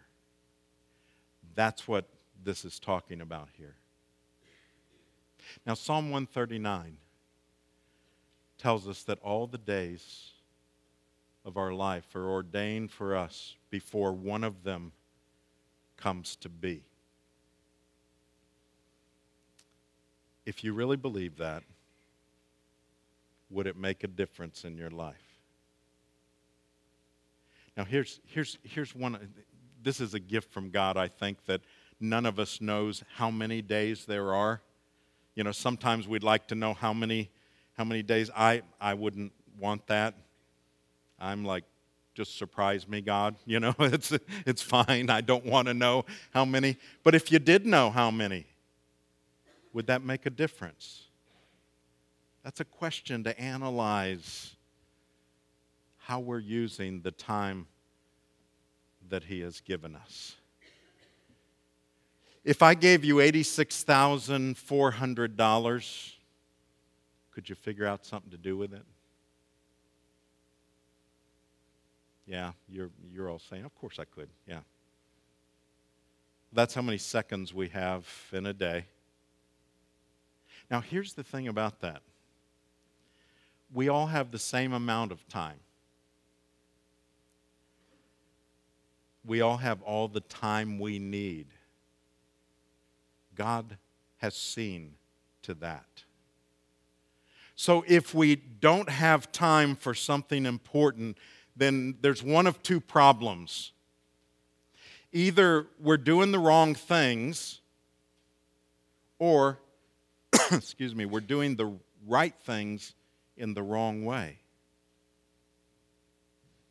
That's 1.55 1.88
what 1.88 2.10
this 2.46 2.64
is 2.64 2.80
talking 2.80 3.20
about 3.20 3.50
here. 3.58 3.75
Now, 5.66 5.74
Psalm 5.74 6.06
139 6.06 6.98
tells 8.58 8.88
us 8.88 9.04
that 9.04 9.20
all 9.22 9.48
the 9.48 9.58
days 9.58 10.32
of 11.44 11.58
our 11.58 11.74
life 11.74 12.16
are 12.16 12.30
ordained 12.30 12.92
for 12.92 13.16
us 13.16 13.56
before 13.70 14.14
one 14.14 14.44
of 14.44 14.64
them 14.64 14.92
comes 15.98 16.36
to 16.38 16.50
be. 16.50 16.84
If 20.46 20.64
you 20.64 20.74
really 20.74 20.98
believe 20.98 21.38
that, 21.38 21.64
would 23.50 23.68
it 23.68 23.78
make 23.78 24.04
a 24.04 24.08
difference 24.08 24.64
in 24.64 24.78
your 24.78 24.90
life? 24.90 25.40
Now, 27.78 27.84
here's, 27.84 28.20
here's, 28.25 28.58
here's 28.64 28.96
one. 28.96 29.18
This 29.84 30.00
is 30.00 30.14
a 30.14 30.20
gift 30.20 30.52
from 30.52 30.70
God, 30.70 30.98
I 30.98 31.08
think, 31.08 31.46
that 31.46 31.62
none 32.00 32.25
of 32.25 32.40
us 32.40 32.62
knows 32.62 33.04
how 33.16 33.32
many 33.32 33.62
days 33.62 34.06
there 34.06 34.34
are. 34.34 34.62
You 35.36 35.44
know, 35.44 35.52
sometimes 35.52 36.08
we'd 36.08 36.24
like 36.24 36.48
to 36.48 36.56
know 36.56 36.74
how 36.74 36.94
many, 36.94 37.30
how 37.78 37.84
many 37.84 38.04
days. 38.04 38.30
I, 38.36 38.62
I 38.80 38.94
wouldn't 38.94 39.34
want 39.60 39.88
that. 39.88 40.16
I'm 41.20 41.44
like, 41.44 41.64
just 42.14 42.38
surprise 42.38 42.88
me, 42.88 43.02
God. 43.02 43.36
You 43.46 43.60
know, 43.60 43.75
it's, 43.80 44.12
it's 44.46 44.62
fine. 44.62 45.10
I 45.10 45.22
don't 45.22 45.46
want 45.46 45.68
to 45.68 45.74
know 45.74 46.06
how 46.32 46.46
many. 46.46 46.78
But 47.04 47.16
if 47.16 47.32
you 47.32 47.40
did 47.40 47.66
know 47.66 47.90
how 47.90 48.10
many, 48.12 48.46
would 49.74 49.88
that 49.88 50.04
make 50.04 50.25
a 50.25 50.30
difference? 50.30 51.04
That's 52.44 52.60
a 52.60 52.66
question 52.66 53.24
to 53.25 53.40
analyze 53.40 54.56
how 55.98 56.20
we're 56.20 56.40
using 56.40 57.02
the 57.02 57.12
time 57.12 57.68
that 59.10 59.24
He 59.24 59.42
has 59.42 59.60
given 59.60 59.96
us. 59.96 60.36
If 62.46 62.62
I 62.62 62.75
gave 62.75 63.04
you 63.04 63.16
$86,400, 63.16 66.12
could 67.32 67.50
you 67.50 67.56
figure 67.56 67.88
out 67.88 68.06
something 68.06 68.30
to 68.30 68.38
do 68.38 68.56
with 68.56 68.72
it? 68.72 68.84
Yeah, 72.28 72.52
you're, 72.70 72.92
you're 73.12 73.32
all 73.32 73.40
saying, 73.40 73.66
Of 73.66 73.74
course 73.75 73.98
I 74.00 74.06
could. 74.06 74.30
Yeah. 74.48 74.60
That's 76.54 76.75
how 76.75 76.84
many 76.84 77.00
seconds 77.00 77.52
we 77.54 77.68
have 77.70 78.08
in 78.32 78.46
a 78.46 78.54
day. 78.54 78.86
Now, 80.70 80.82
here's 80.82 81.14
the 81.14 81.24
thing 81.24 81.48
about 81.48 81.82
that 81.82 82.04
we 83.74 83.90
all 83.90 84.06
have 84.06 84.30
the 84.30 84.40
same 84.40 84.72
amount 84.72 85.12
of 85.12 85.28
time. 85.28 85.58
We 89.25 89.42
all 89.42 89.58
have 89.58 89.82
all 89.82 90.08
the 90.08 90.22
time 90.22 90.78
we 90.78 91.00
need. 91.00 91.48
God 93.36 93.77
has 94.18 94.36
seen 94.36 94.96
to 95.44 95.54
that. 95.56 96.04
So 97.56 97.86
if 97.88 98.13
we 98.13 98.36
don't 98.36 98.89
have 98.89 99.32
time 99.32 99.75
for 99.75 99.94
something 99.94 100.46
important, 100.46 101.18
then 101.56 101.96
there's 102.01 102.22
one 102.22 102.48
of 102.48 102.62
two 102.62 102.82
problems. 102.82 103.72
Either 105.13 105.68
we're 105.80 105.98
doing 105.98 106.32
the 106.32 106.39
wrong 106.39 106.75
things, 106.75 107.62
or 109.20 109.60
excuse 110.51 110.94
me, 110.94 111.06
we're 111.06 111.22
doing 111.22 111.56
the 111.56 111.77
right 112.06 112.36
things 112.44 112.94
in 113.38 113.54
the 113.54 113.63
wrong 113.63 114.04
way. 114.04 114.39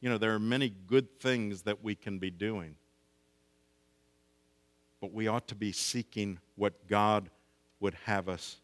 You 0.00 0.10
know, 0.10 0.18
there 0.18 0.34
are 0.34 0.38
many 0.38 0.68
good 0.86 1.18
things 1.18 1.62
that 1.62 1.82
we 1.82 1.94
can 1.94 2.18
be 2.18 2.30
doing, 2.30 2.76
but 5.00 5.14
we 5.14 5.28
ought 5.28 5.48
to 5.48 5.54
be 5.54 5.72
seeking 5.72 6.38
what 6.56 6.86
God 6.88 7.30
would 7.80 7.94
have 8.04 8.28
us 8.28 8.56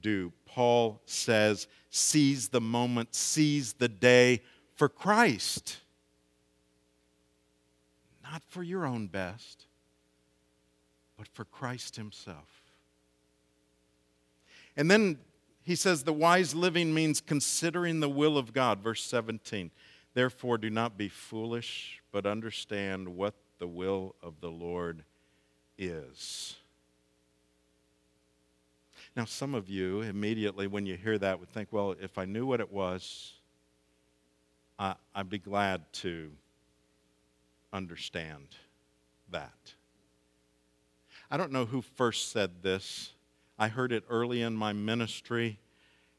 do. 0.00 0.32
Paul 0.46 1.00
says, 1.06 1.66
seize 1.90 2.48
the 2.48 2.60
moment, 2.60 3.14
seize 3.14 3.72
the 3.72 3.88
day 3.88 4.42
for 4.76 4.88
Christ, 4.88 5.78
not 8.22 8.42
for 8.48 8.62
your 8.62 8.86
own 8.86 9.08
best, 9.08 9.66
but 11.16 11.26
for 11.28 11.44
Christ 11.44 11.96
Himself. 11.96 12.62
And 14.76 14.90
then 14.90 15.18
he 15.62 15.74
says 15.74 16.02
the 16.02 16.12
wise 16.12 16.54
living 16.54 16.94
means 16.94 17.20
considering 17.20 18.00
the 18.00 18.08
will 18.08 18.38
of 18.38 18.52
God. 18.52 18.80
Verse 18.80 19.04
17. 19.04 19.70
Therefore, 20.14 20.58
do 20.58 20.70
not 20.70 20.96
be 20.96 21.08
foolish, 21.08 22.02
but 22.10 22.26
understand 22.26 23.08
what 23.08 23.34
the 23.58 23.68
will 23.68 24.14
of 24.22 24.40
the 24.40 24.50
Lord 24.50 25.04
is. 25.78 26.56
Now, 29.16 29.24
some 29.24 29.56
of 29.56 29.68
you 29.68 30.02
immediately, 30.02 30.68
when 30.68 30.86
you 30.86 30.96
hear 30.96 31.18
that, 31.18 31.40
would 31.40 31.48
think, 31.48 31.68
well, 31.72 31.96
if 32.00 32.16
I 32.16 32.26
knew 32.26 32.46
what 32.46 32.60
it 32.60 32.72
was, 32.72 33.32
I, 34.78 34.94
would 35.16 35.28
be 35.28 35.38
glad 35.38 35.92
to 35.94 36.30
understand 37.72 38.46
that. 39.30 39.74
I 41.28 41.36
don't 41.36 41.50
know 41.50 41.64
who 41.64 41.82
first 41.82 42.30
said 42.30 42.62
this. 42.62 43.12
I 43.58 43.66
heard 43.66 43.90
it 43.90 44.04
early 44.08 44.42
in 44.42 44.54
my 44.54 44.72
ministry, 44.72 45.58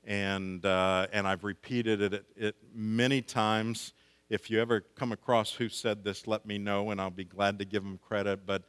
and, 0.04 0.64
uh, 0.66 1.08
and 1.14 1.26
I've 1.26 1.46
repeated 1.46 2.02
it, 2.02 2.26
it 2.36 2.56
many 2.76 3.22
times. 3.22 3.94
If 4.30 4.50
you 4.50 4.60
ever 4.60 4.82
come 4.82 5.14
across 5.14 5.54
who 5.54 5.70
said 5.70 6.04
this, 6.04 6.28
let 6.28 6.46
me 6.46 6.58
know, 6.58 6.92
and 6.92 7.00
I'll 7.00 7.10
be 7.10 7.24
glad 7.24 7.58
to 7.60 7.66
give 7.66 7.84
them 7.84 8.00
credit. 8.06 8.46
But, 8.46 8.64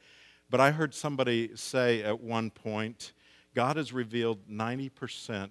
but 0.49 0.61
I 0.61 0.71
heard 0.71 0.95
somebody 0.95 1.51
say 1.57 2.05
at 2.05 2.21
one 2.21 2.51
point 2.51 3.13
God 3.55 3.77
has 3.77 3.93
revealed 3.93 4.49
90% 4.51 5.51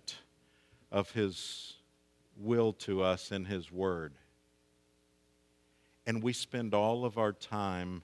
of 0.92 1.12
His 1.12 1.76
will 2.36 2.74
to 2.74 3.04
us 3.04 3.32
in 3.32 3.46
His 3.46 3.72
Word. 3.72 4.14
And 6.06 6.24
we 6.24 6.34
spend 6.34 6.74
all 6.74 7.06
of 7.06 7.18
our 7.18 7.32
time 7.32 8.02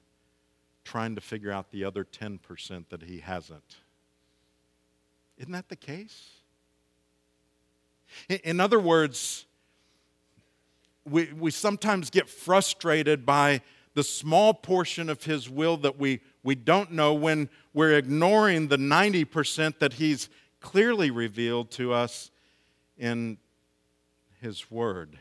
trying 0.83 1.15
to 1.15 1.21
figure 1.21 1.51
out 1.51 1.71
the 1.71 1.83
other 1.83 2.05
10% 2.05 2.85
that 2.89 3.03
He 3.03 3.19
hasn't. 3.19 3.77
Isn't 5.37 5.51
that 5.51 5.69
the 5.69 5.75
case? 5.75 6.29
In 8.43 8.59
other 8.59 8.79
words, 8.79 9.45
we, 11.05 11.31
we 11.33 11.51
sometimes 11.51 12.09
get 12.09 12.29
frustrated 12.29 13.25
by 13.25 13.61
the 13.95 14.03
small 14.03 14.53
portion 14.53 15.09
of 15.09 15.23
His 15.23 15.49
will 15.49 15.77
that 15.77 15.97
we, 15.97 16.21
we 16.47 16.55
don't 16.55 16.93
know 16.93 17.13
when 17.13 17.49
we're 17.73 17.97
ignoring 17.97 18.69
the 18.69 18.77
90% 18.77 19.79
that 19.79 19.91
He's 19.91 20.29
clearly 20.61 21.11
revealed 21.11 21.71
to 21.71 21.91
us 21.91 22.31
in 22.97 23.37
His 24.39 24.71
Word. 24.71 25.19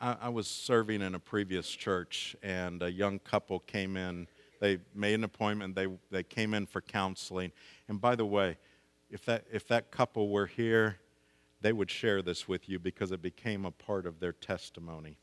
I, 0.00 0.16
I 0.22 0.28
was 0.28 0.46
serving 0.46 1.02
in 1.02 1.16
a 1.16 1.18
previous 1.18 1.68
church, 1.68 2.36
and 2.40 2.84
a 2.84 2.92
young 2.92 3.18
couple 3.18 3.58
came 3.58 3.96
in 3.96 4.28
they 4.60 4.78
made 4.94 5.14
an 5.14 5.24
appointment. 5.24 5.74
They, 5.74 5.88
they 6.12 6.22
came 6.22 6.54
in 6.54 6.66
for 6.66 6.80
counseling. 6.80 7.50
And 7.88 8.00
by 8.00 8.14
the 8.14 8.24
way, 8.24 8.58
if 9.10 9.24
that, 9.24 9.44
if 9.52 9.66
that 9.66 9.90
couple 9.90 10.28
were 10.28 10.46
here, 10.46 10.98
they 11.60 11.72
would 11.72 11.90
share 11.90 12.22
this 12.22 12.46
with 12.46 12.68
you 12.68 12.78
because 12.78 13.10
it 13.10 13.20
became 13.20 13.64
a 13.64 13.72
part 13.72 14.06
of 14.06 14.20
their 14.20 14.30
testimony. 14.30 15.18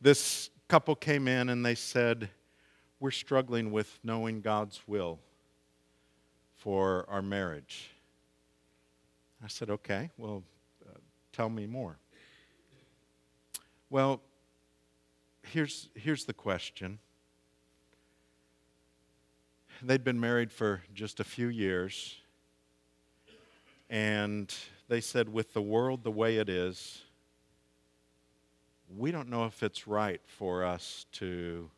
This 0.00 0.48
couple 0.68 0.94
came 0.94 1.26
in 1.26 1.48
and 1.48 1.64
they 1.64 1.74
said, 1.74 2.28
We're 3.00 3.10
struggling 3.10 3.72
with 3.72 3.98
knowing 4.04 4.42
God's 4.42 4.80
will 4.86 5.18
for 6.56 7.06
our 7.08 7.22
marriage. 7.22 7.90
I 9.42 9.48
said, 9.48 9.70
Okay, 9.70 10.10
well, 10.18 10.42
uh, 10.86 10.98
tell 11.32 11.48
me 11.48 11.66
more. 11.66 11.96
Well, 13.90 14.20
here's, 15.42 15.88
here's 15.94 16.24
the 16.26 16.34
question 16.34 16.98
they'd 19.82 20.04
been 20.04 20.18
married 20.18 20.52
for 20.52 20.82
just 20.92 21.20
a 21.20 21.24
few 21.24 21.48
years. 21.48 22.16
And 23.88 24.52
they 24.88 25.00
said, 25.00 25.32
with 25.32 25.54
the 25.54 25.62
world 25.62 26.02
the 26.02 26.10
way 26.10 26.36
it 26.38 26.48
is, 26.48 27.02
we 28.96 29.10
don't 29.10 29.28
know 29.28 29.44
if 29.44 29.62
it's 29.62 29.86
right 29.86 30.20
for 30.26 30.64
us 30.64 31.06
to 31.12 31.70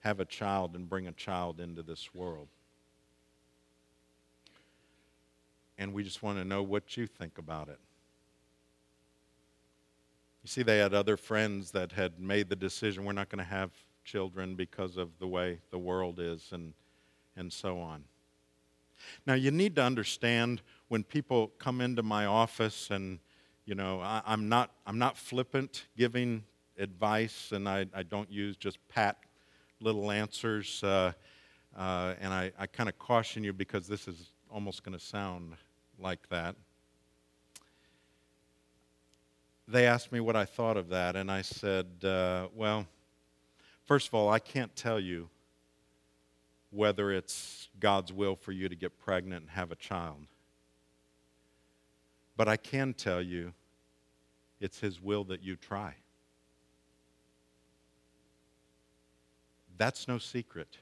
have 0.00 0.20
a 0.20 0.24
child 0.24 0.74
and 0.74 0.88
bring 0.88 1.06
a 1.06 1.12
child 1.12 1.60
into 1.60 1.82
this 1.82 2.14
world. 2.14 2.48
And 5.78 5.92
we 5.92 6.02
just 6.04 6.22
want 6.22 6.38
to 6.38 6.44
know 6.44 6.62
what 6.62 6.96
you 6.96 7.06
think 7.06 7.38
about 7.38 7.68
it. 7.68 7.78
You 10.42 10.48
see, 10.48 10.62
they 10.62 10.78
had 10.78 10.94
other 10.94 11.16
friends 11.16 11.72
that 11.72 11.92
had 11.92 12.18
made 12.18 12.48
the 12.48 12.56
decision 12.56 13.04
we're 13.04 13.12
not 13.12 13.28
going 13.28 13.44
to 13.44 13.50
have 13.50 13.72
children 14.04 14.54
because 14.54 14.96
of 14.96 15.10
the 15.18 15.26
way 15.26 15.58
the 15.70 15.78
world 15.78 16.18
is. 16.20 16.48
And 16.52 16.72
and 17.36 17.52
so 17.52 17.78
on. 17.78 18.04
Now, 19.26 19.34
you 19.34 19.50
need 19.50 19.76
to 19.76 19.82
understand 19.82 20.62
when 20.88 21.04
people 21.04 21.48
come 21.58 21.80
into 21.80 22.02
my 22.02 22.24
office 22.24 22.90
and 22.90 23.18
you 23.66 23.74
know 23.74 24.00
I, 24.00 24.22
am 24.26 24.48
not 24.48 24.70
i'm 24.86 24.98
not 24.98 25.18
flippant 25.18 25.86
giving 25.96 26.44
advice 26.78 27.50
and 27.52 27.68
i, 27.68 27.84
I 27.92 28.04
don't 28.04 28.30
use 28.30 28.56
just 28.56 28.78
pat 28.88 29.18
little 29.80 30.10
answers 30.10 30.82
uh, 30.82 31.12
uh, 31.76 32.14
and 32.20 32.32
i, 32.32 32.52
I 32.58 32.66
kind 32.66 32.88
of 32.88 32.98
caution 32.98 33.44
you 33.44 33.52
because 33.52 33.86
this 33.86 34.08
is 34.08 34.30
almost 34.50 34.84
going 34.84 34.96
to 34.96 35.04
sound 35.04 35.54
like 35.98 36.28
that. 36.28 36.54
They 39.68 39.86
asked 39.86 40.12
me 40.12 40.20
what 40.20 40.36
i 40.36 40.44
thought 40.44 40.76
of 40.76 40.90
that 40.90 41.16
and 41.16 41.30
i 41.30 41.42
said 41.42 41.86
uh, 42.04 42.46
well 42.54 42.86
first 43.84 44.06
of 44.06 44.14
all 44.14 44.28
i 44.28 44.38
can't 44.38 44.74
tell 44.76 45.00
you 45.00 45.28
whether 46.70 47.10
it's 47.10 47.68
god's 47.80 48.12
will 48.12 48.36
for 48.36 48.52
you 48.52 48.68
to 48.68 48.76
get 48.76 48.96
pregnant 48.96 49.42
and 49.42 49.50
have 49.50 49.72
a 49.72 49.76
child 49.76 50.18
but 52.36 52.48
I 52.48 52.56
can 52.56 52.94
tell 52.94 53.22
you 53.22 53.52
it's 54.60 54.80
His 54.80 55.00
will 55.00 55.24
that 55.24 55.42
you 55.42 55.56
try. 55.56 55.94
That's 59.76 60.08
no 60.08 60.18
secret. 60.18 60.78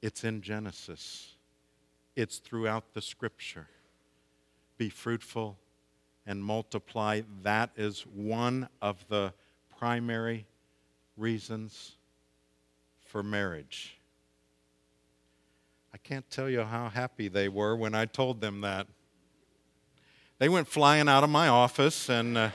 It's 0.00 0.24
in 0.24 0.42
Genesis, 0.42 1.34
it's 2.14 2.38
throughout 2.38 2.94
the 2.94 3.02
scripture. 3.02 3.68
Be 4.76 4.88
fruitful 4.88 5.58
and 6.24 6.42
multiply. 6.42 7.22
That 7.42 7.70
is 7.76 8.02
one 8.02 8.68
of 8.80 9.04
the 9.08 9.32
primary 9.76 10.46
reasons 11.16 11.96
for 13.04 13.22
marriage. 13.24 13.98
I 15.92 15.96
can't 15.96 16.28
tell 16.30 16.48
you 16.48 16.62
how 16.62 16.90
happy 16.90 17.26
they 17.28 17.48
were 17.48 17.74
when 17.74 17.94
I 17.94 18.04
told 18.04 18.40
them 18.40 18.60
that. 18.60 18.86
They 20.38 20.48
went 20.48 20.68
flying 20.68 21.08
out 21.08 21.24
of 21.24 21.30
my 21.30 21.48
office 21.48 22.08
and. 22.08 22.38
Uh, 22.38 22.50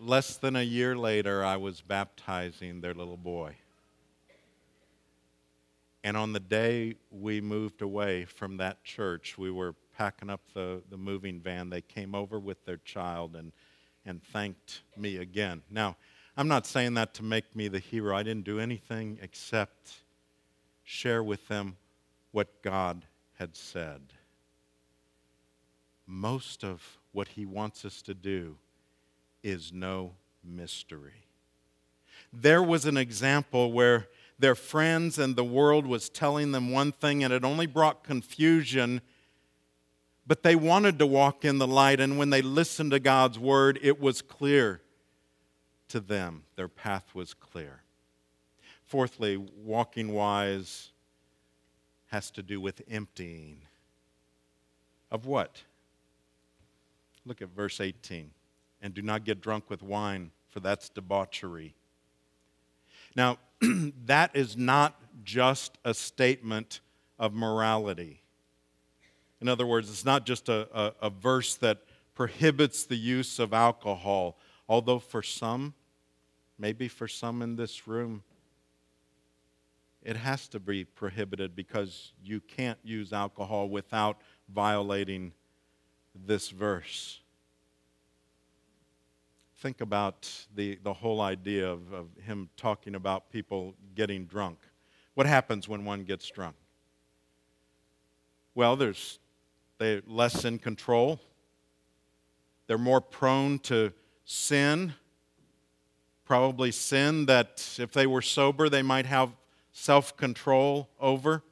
less 0.00 0.36
than 0.36 0.56
a 0.56 0.62
year 0.62 0.96
later, 0.96 1.44
I 1.44 1.56
was 1.56 1.80
baptizing 1.80 2.80
their 2.80 2.92
little 2.92 3.16
boy. 3.16 3.54
And 6.02 6.16
on 6.16 6.32
the 6.32 6.40
day 6.40 6.96
we 7.12 7.40
moved 7.40 7.82
away 7.82 8.24
from 8.24 8.56
that 8.56 8.82
church, 8.82 9.38
we 9.38 9.52
were 9.52 9.76
packing 9.96 10.28
up 10.28 10.40
the, 10.54 10.82
the 10.90 10.96
moving 10.96 11.38
van. 11.38 11.70
They 11.70 11.82
came 11.82 12.16
over 12.16 12.40
with 12.40 12.64
their 12.64 12.78
child 12.78 13.36
and, 13.36 13.52
and 14.04 14.20
thanked 14.20 14.82
me 14.96 15.18
again. 15.18 15.62
Now, 15.70 15.96
I'm 16.36 16.48
not 16.48 16.66
saying 16.66 16.94
that 16.94 17.14
to 17.14 17.22
make 17.22 17.54
me 17.54 17.68
the 17.68 17.78
hero. 17.78 18.16
I 18.16 18.24
didn't 18.24 18.44
do 18.44 18.58
anything 18.58 19.20
except 19.22 19.98
share 20.82 21.22
with 21.22 21.46
them 21.46 21.76
what 22.32 22.62
God 22.62 23.04
had 23.38 23.54
said. 23.54 24.00
Most 26.06 26.64
of 26.64 26.98
what 27.12 27.28
He 27.28 27.46
wants 27.46 27.84
us 27.84 28.02
to 28.02 28.14
do 28.14 28.56
is 29.42 29.72
no 29.72 30.12
mystery. 30.42 31.26
There 32.32 32.62
was 32.62 32.86
an 32.86 32.96
example 32.96 33.72
where 33.72 34.08
their 34.38 34.54
friends 34.54 35.18
and 35.18 35.36
the 35.36 35.44
world 35.44 35.86
was 35.86 36.08
telling 36.08 36.52
them 36.52 36.70
one 36.72 36.92
thing 36.92 37.22
and 37.22 37.32
it 37.32 37.44
only 37.44 37.66
brought 37.66 38.02
confusion 38.02 39.00
but 40.26 40.44
they 40.44 40.54
wanted 40.54 40.98
to 40.98 41.06
walk 41.06 41.44
in 41.44 41.58
the 41.58 41.66
light 41.66 42.00
and 42.00 42.16
when 42.16 42.30
they 42.30 42.42
listened 42.42 42.90
to 42.92 42.98
God's 43.00 43.38
word 43.38 43.78
it 43.82 44.00
was 44.00 44.22
clear 44.22 44.80
to 45.88 46.00
them 46.00 46.44
their 46.56 46.68
path 46.68 47.14
was 47.14 47.34
clear 47.34 47.82
fourthly 48.84 49.36
walking 49.36 50.12
wise 50.12 50.91
has 52.12 52.30
to 52.30 52.42
do 52.42 52.60
with 52.60 52.82
emptying. 52.90 53.62
Of 55.10 55.24
what? 55.24 55.62
Look 57.24 57.40
at 57.40 57.48
verse 57.48 57.80
18. 57.80 58.30
And 58.82 58.92
do 58.92 59.00
not 59.00 59.24
get 59.24 59.40
drunk 59.40 59.70
with 59.70 59.82
wine, 59.82 60.30
for 60.50 60.60
that's 60.60 60.90
debauchery. 60.90 61.74
Now, 63.16 63.38
that 64.04 64.36
is 64.36 64.58
not 64.58 65.00
just 65.24 65.78
a 65.86 65.94
statement 65.94 66.80
of 67.18 67.32
morality. 67.32 68.20
In 69.40 69.48
other 69.48 69.66
words, 69.66 69.88
it's 69.88 70.04
not 70.04 70.26
just 70.26 70.50
a, 70.50 70.68
a, 70.74 71.06
a, 71.06 71.10
verse 71.10 71.54
that 71.56 71.78
prohibits 72.14 72.84
the 72.84 72.96
use 72.96 73.38
of 73.38 73.54
alcohol, 73.54 74.36
although 74.68 74.98
for 74.98 75.22
some, 75.22 75.72
maybe 76.58 76.88
for 76.88 77.08
some 77.08 77.40
in 77.40 77.56
this 77.56 77.88
room, 77.88 78.22
it 80.02 80.16
has 80.16 80.48
to 80.48 80.60
be 80.60 80.84
prohibited 80.84 81.54
because 81.54 82.12
you 82.22 82.40
can't 82.40 82.78
use 82.82 83.12
alcohol 83.12 83.68
without 83.68 84.20
violating 84.48 85.32
this 86.14 86.50
verse. 86.50 87.20
Think 89.58 89.80
about 89.80 90.28
the, 90.54 90.78
the 90.82 90.92
whole 90.92 91.20
idea 91.20 91.70
of, 91.70 91.92
of 91.92 92.08
him 92.24 92.48
talking 92.56 92.96
about 92.96 93.30
people 93.30 93.74
getting 93.94 94.24
drunk. 94.24 94.58
What 95.14 95.26
happens 95.26 95.68
when 95.68 95.84
one 95.84 96.02
gets 96.02 96.28
drunk? 96.28 96.56
Well, 98.54 98.74
there's, 98.74 99.20
they're 99.78 100.02
less 100.06 100.44
in 100.44 100.58
control. 100.58 101.20
They're 102.66 102.76
more 102.76 103.00
prone 103.00 103.60
to 103.60 103.92
sin. 104.24 104.94
Probably 106.24 106.72
sin 106.72 107.26
that 107.26 107.76
if 107.78 107.92
they 107.92 108.06
were 108.06 108.22
sober, 108.22 108.68
they 108.68 108.82
might 108.82 109.06
have 109.06 109.30
self 109.72 110.16
control 110.16 110.88
over. 111.00 111.42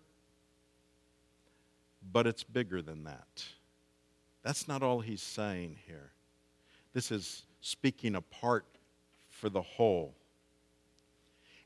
But 2.12 2.26
it's 2.26 2.42
bigger 2.42 2.82
than 2.82 3.04
that. 3.04 3.44
That's 4.42 4.66
not 4.66 4.82
all 4.82 5.00
he's 5.00 5.22
saying 5.22 5.78
here. 5.86 6.12
This 6.92 7.10
is 7.10 7.44
speaking 7.60 8.14
apart 8.14 8.64
for 9.28 9.48
the 9.48 9.62
whole. 9.62 10.14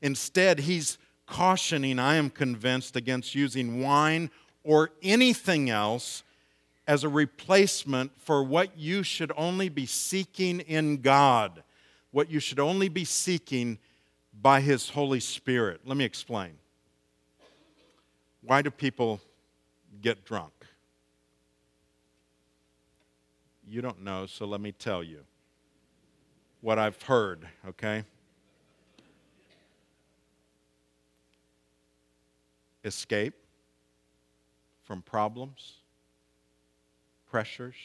Instead, 0.01 0.59
he's 0.59 0.97
cautioning, 1.25 1.99
I 1.99 2.15
am 2.15 2.29
convinced, 2.29 2.95
against 2.95 3.33
using 3.33 3.81
wine 3.81 4.29
or 4.63 4.91
anything 5.01 5.69
else 5.69 6.23
as 6.87 7.03
a 7.03 7.09
replacement 7.09 8.11
for 8.19 8.43
what 8.43 8.77
you 8.77 9.01
should 9.03 9.31
only 9.35 9.69
be 9.69 9.85
seeking 9.85 10.59
in 10.59 11.01
God, 11.01 11.63
what 12.11 12.29
you 12.29 12.39
should 12.39 12.59
only 12.59 12.89
be 12.89 13.05
seeking 13.05 13.79
by 14.41 14.61
His 14.61 14.89
Holy 14.89 15.19
Spirit. 15.19 15.81
Let 15.85 15.97
me 15.97 16.05
explain. 16.05 16.53
Why 18.41 18.61
do 18.61 18.69
people 18.69 19.19
get 20.01 20.25
drunk? 20.25 20.53
You 23.67 23.81
don't 23.81 24.03
know, 24.03 24.27
so 24.27 24.45
let 24.45 24.61
me 24.61 24.71
tell 24.71 25.03
you 25.03 25.21
what 26.61 26.77
I've 26.79 27.01
heard, 27.01 27.47
okay? 27.67 28.03
Escape 32.83 33.33
from 34.83 35.01
problems, 35.01 35.77
pressures, 37.29 37.75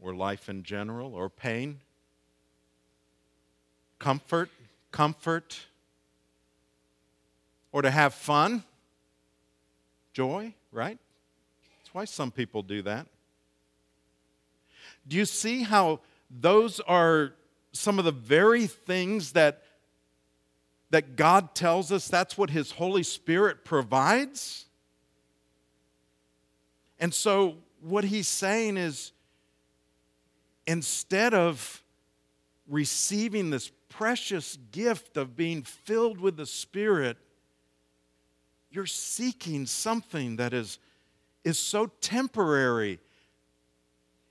or 0.00 0.14
life 0.14 0.48
in 0.48 0.62
general, 0.62 1.14
or 1.14 1.28
pain. 1.28 1.80
Comfort 3.98 4.48
comfort, 4.90 5.58
or 7.72 7.82
to 7.82 7.90
have 7.90 8.14
fun, 8.14 8.64
joy, 10.12 10.54
right? 10.72 10.98
That's 11.78 11.94
why 11.94 12.04
some 12.04 12.30
people 12.30 12.62
do 12.62 12.82
that. 12.82 13.06
Do 15.06 15.16
you 15.16 15.24
see 15.24 15.62
how 15.62 16.00
those 16.30 16.80
are 16.80 17.32
some 17.72 17.98
of 17.98 18.04
the 18.04 18.12
very 18.12 18.66
things 18.66 19.32
that, 19.32 19.62
that 20.90 21.16
God 21.16 21.54
tells 21.54 21.92
us 21.92 22.08
that's 22.08 22.36
what 22.36 22.50
His 22.50 22.72
Holy 22.72 23.02
Spirit 23.02 23.64
provides? 23.64 24.66
And 26.98 27.14
so, 27.14 27.56
what 27.80 28.04
He's 28.04 28.28
saying 28.28 28.76
is 28.76 29.12
instead 30.66 31.32
of 31.32 31.82
receiving 32.68 33.48
this 33.50 33.70
precious 33.98 34.56
gift 34.70 35.16
of 35.16 35.34
being 35.34 35.60
filled 35.60 36.20
with 36.20 36.36
the 36.36 36.46
Spirit, 36.46 37.16
you're 38.70 38.86
seeking 38.86 39.66
something 39.66 40.36
that 40.36 40.54
is, 40.54 40.78
is 41.42 41.58
so 41.58 41.86
temporary. 42.00 43.00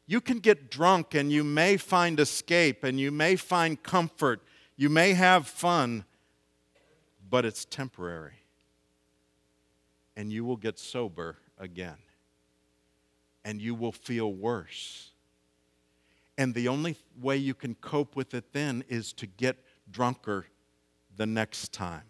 You 0.06 0.22
can 0.22 0.40
get 0.40 0.72
drunk 0.72 1.16
and 1.16 1.30
you 1.30 1.44
may 1.44 1.76
find 1.76 2.18
escape 2.18 2.86
and 2.86 2.98
you 2.98 3.12
may 3.12 3.36
find 3.36 3.84
comfort. 3.84 4.42
You 4.78 4.88
may 4.88 5.12
have 5.12 5.50
fun, 5.50 6.06
but 7.30 7.44
it's 7.44 7.66
temporary. 7.66 8.40
And 10.16 10.32
you 10.32 10.46
will 10.46 10.56
get 10.56 10.80
sober 10.80 11.40
again. 11.60 11.98
And 13.44 13.62
you 13.62 13.76
will 13.76 13.92
feel 13.92 14.32
worse. 14.32 15.12
And 16.38 16.54
the 16.54 16.68
only 16.68 16.98
way 17.20 17.38
you 17.38 17.54
can 17.54 17.76
cope 17.76 18.16
with 18.16 18.34
it 18.34 18.54
then 18.54 18.84
is 18.88 19.12
to 19.14 19.26
get 19.26 19.58
drunker 19.90 20.46
the 21.16 21.26
next 21.26 21.74
time. 21.74 22.04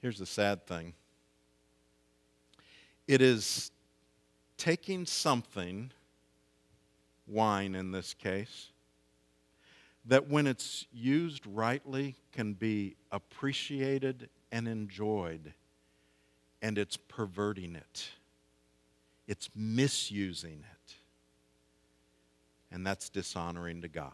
Here's 0.00 0.18
the 0.18 0.26
sad 0.26 0.66
thing 0.66 0.94
it 3.08 3.20
is 3.20 3.70
taking 4.56 5.06
something, 5.06 5.90
wine 7.26 7.74
in 7.74 7.90
this 7.92 8.14
case, 8.14 8.68
that 10.04 10.28
when 10.28 10.46
it's 10.46 10.86
used 10.92 11.44
rightly 11.46 12.16
can 12.32 12.52
be 12.54 12.96
appreciated 13.10 14.28
and 14.52 14.68
enjoyed, 14.68 15.52
and 16.62 16.78
it's 16.78 16.96
perverting 16.96 17.74
it, 17.74 18.10
it's 19.26 19.50
misusing 19.54 20.62
it, 20.62 20.94
and 22.70 22.86
that's 22.86 23.08
dishonoring 23.08 23.82
to 23.82 23.88
God. 23.88 24.12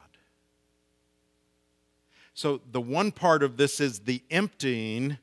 So, 2.34 2.60
the 2.70 2.80
one 2.80 3.12
part 3.12 3.42
of 3.42 3.56
this 3.56 3.78
is 3.78 4.00
the 4.00 4.22
emptying 4.30 5.18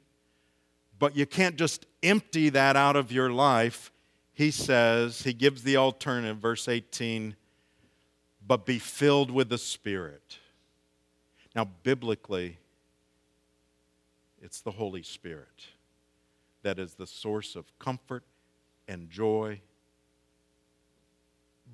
but 1.00 1.16
you 1.16 1.26
can't 1.26 1.56
just 1.56 1.86
empty 2.04 2.50
that 2.50 2.76
out 2.76 2.98
of 2.98 3.12
your 3.12 3.32
life. 3.32 3.92
He 4.34 4.52
says, 4.52 5.24
he 5.24 5.34
gives 5.34 5.64
the 5.64 5.78
alternative, 5.78 6.38
verse 6.38 6.68
18, 6.68 7.36
but 8.46 8.66
be 8.66 8.80
filled 8.80 9.32
with 9.32 9.50
the 9.50 9.58
Spirit. 9.58 10.38
Now, 11.56 11.70
biblically, 11.84 12.58
it's 14.42 14.62
the 14.62 14.72
Holy 14.72 15.04
Spirit 15.04 15.68
that 16.62 16.78
is 16.78 16.94
the 16.96 17.08
source 17.08 17.56
of 17.56 17.66
comfort 17.80 18.24
and 18.88 19.10
joy. 19.10 19.62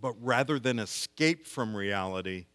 But 0.01 0.15
rather 0.21 0.59
than 0.59 0.79
escape 0.79 1.47
from 1.47 1.75
reality, 1.75 2.45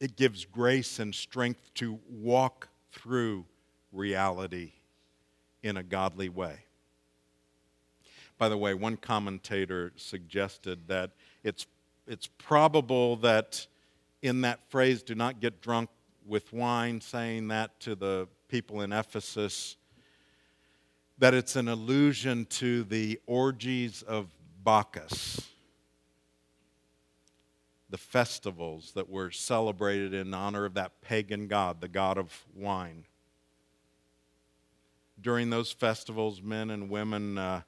it 0.00 0.16
gives 0.16 0.44
grace 0.44 0.98
and 0.98 1.14
strength 1.14 1.72
to 1.74 1.98
walk 2.08 2.68
through 2.92 3.46
reality 3.92 4.72
in 5.62 5.76
a 5.76 5.82
godly 5.82 6.28
way. 6.28 6.58
By 8.38 8.48
the 8.48 8.58
way, 8.58 8.74
one 8.74 8.96
commentator 8.96 9.92
suggested 9.96 10.88
that 10.88 11.12
it's, 11.42 11.66
it's 12.06 12.26
probable 12.38 13.16
that 13.16 13.66
in 14.22 14.40
that 14.40 14.58
phrase, 14.70 15.02
do 15.02 15.14
not 15.14 15.38
get 15.38 15.60
drunk 15.60 15.90
with 16.26 16.52
wine, 16.52 17.00
saying 17.00 17.48
that 17.48 17.78
to 17.80 17.94
the 17.94 18.26
people 18.48 18.80
in 18.80 18.90
Ephesus, 18.90 19.76
that 21.18 21.34
it's 21.34 21.56
an 21.56 21.68
allusion 21.68 22.46
to 22.46 22.84
the 22.84 23.20
orgies 23.26 24.02
of 24.02 24.28
Bacchus, 24.64 25.42
the 27.90 27.98
festivals 27.98 28.92
that 28.94 29.08
were 29.08 29.30
celebrated 29.30 30.14
in 30.14 30.32
honor 30.34 30.64
of 30.64 30.74
that 30.74 31.00
pagan 31.00 31.46
god, 31.46 31.80
the 31.80 31.88
god 31.88 32.18
of 32.18 32.44
wine 32.54 33.04
during 35.20 35.50
those 35.50 35.72
festivals, 35.72 36.42
men 36.42 36.70
and 36.70 36.90
women 36.90 37.38
uh, 37.38 37.62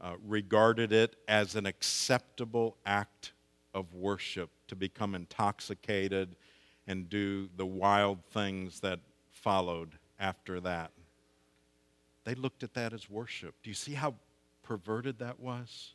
uh, 0.00 0.14
regarded 0.26 0.92
it 0.92 1.16
as 1.28 1.56
an 1.56 1.66
acceptable 1.66 2.76
act 2.86 3.32
of 3.74 3.94
worship 3.94 4.50
to 4.68 4.76
become 4.76 5.14
intoxicated 5.14 6.36
and 6.86 7.08
do 7.08 7.48
the 7.56 7.66
wild 7.66 8.24
things 8.32 8.80
that 8.80 9.00
followed 9.30 9.98
after 10.18 10.60
that. 10.60 10.90
They 12.24 12.34
looked 12.34 12.62
at 12.62 12.74
that 12.74 12.92
as 12.92 13.08
worship. 13.08 13.54
Do 13.62 13.70
you 13.70 13.74
see 13.74 13.94
how 13.94 14.14
perverted 14.62 15.18
that 15.18 15.40
was? 15.40 15.94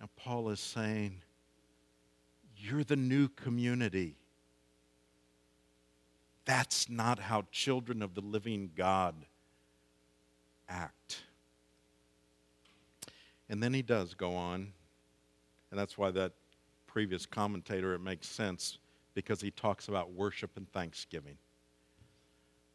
Now, 0.00 0.08
Paul 0.16 0.50
is 0.50 0.60
saying, 0.60 1.22
You're 2.58 2.84
the 2.84 2.96
new 2.96 3.28
community. 3.28 4.16
That's 6.44 6.88
not 6.88 7.18
how 7.18 7.44
children 7.52 8.02
of 8.02 8.14
the 8.14 8.20
living 8.20 8.70
God 8.74 9.14
act. 10.68 11.22
And 13.48 13.62
then 13.62 13.72
he 13.72 13.82
does 13.82 14.14
go 14.14 14.34
on, 14.34 14.72
and 15.70 15.78
that's 15.78 15.96
why 15.96 16.10
that 16.10 16.32
previous 16.86 17.26
commentator, 17.26 17.94
it 17.94 18.00
makes 18.00 18.28
sense 18.28 18.78
because 19.14 19.40
he 19.40 19.50
talks 19.50 19.88
about 19.88 20.12
worship 20.12 20.56
and 20.56 20.70
thanksgiving. 20.72 21.36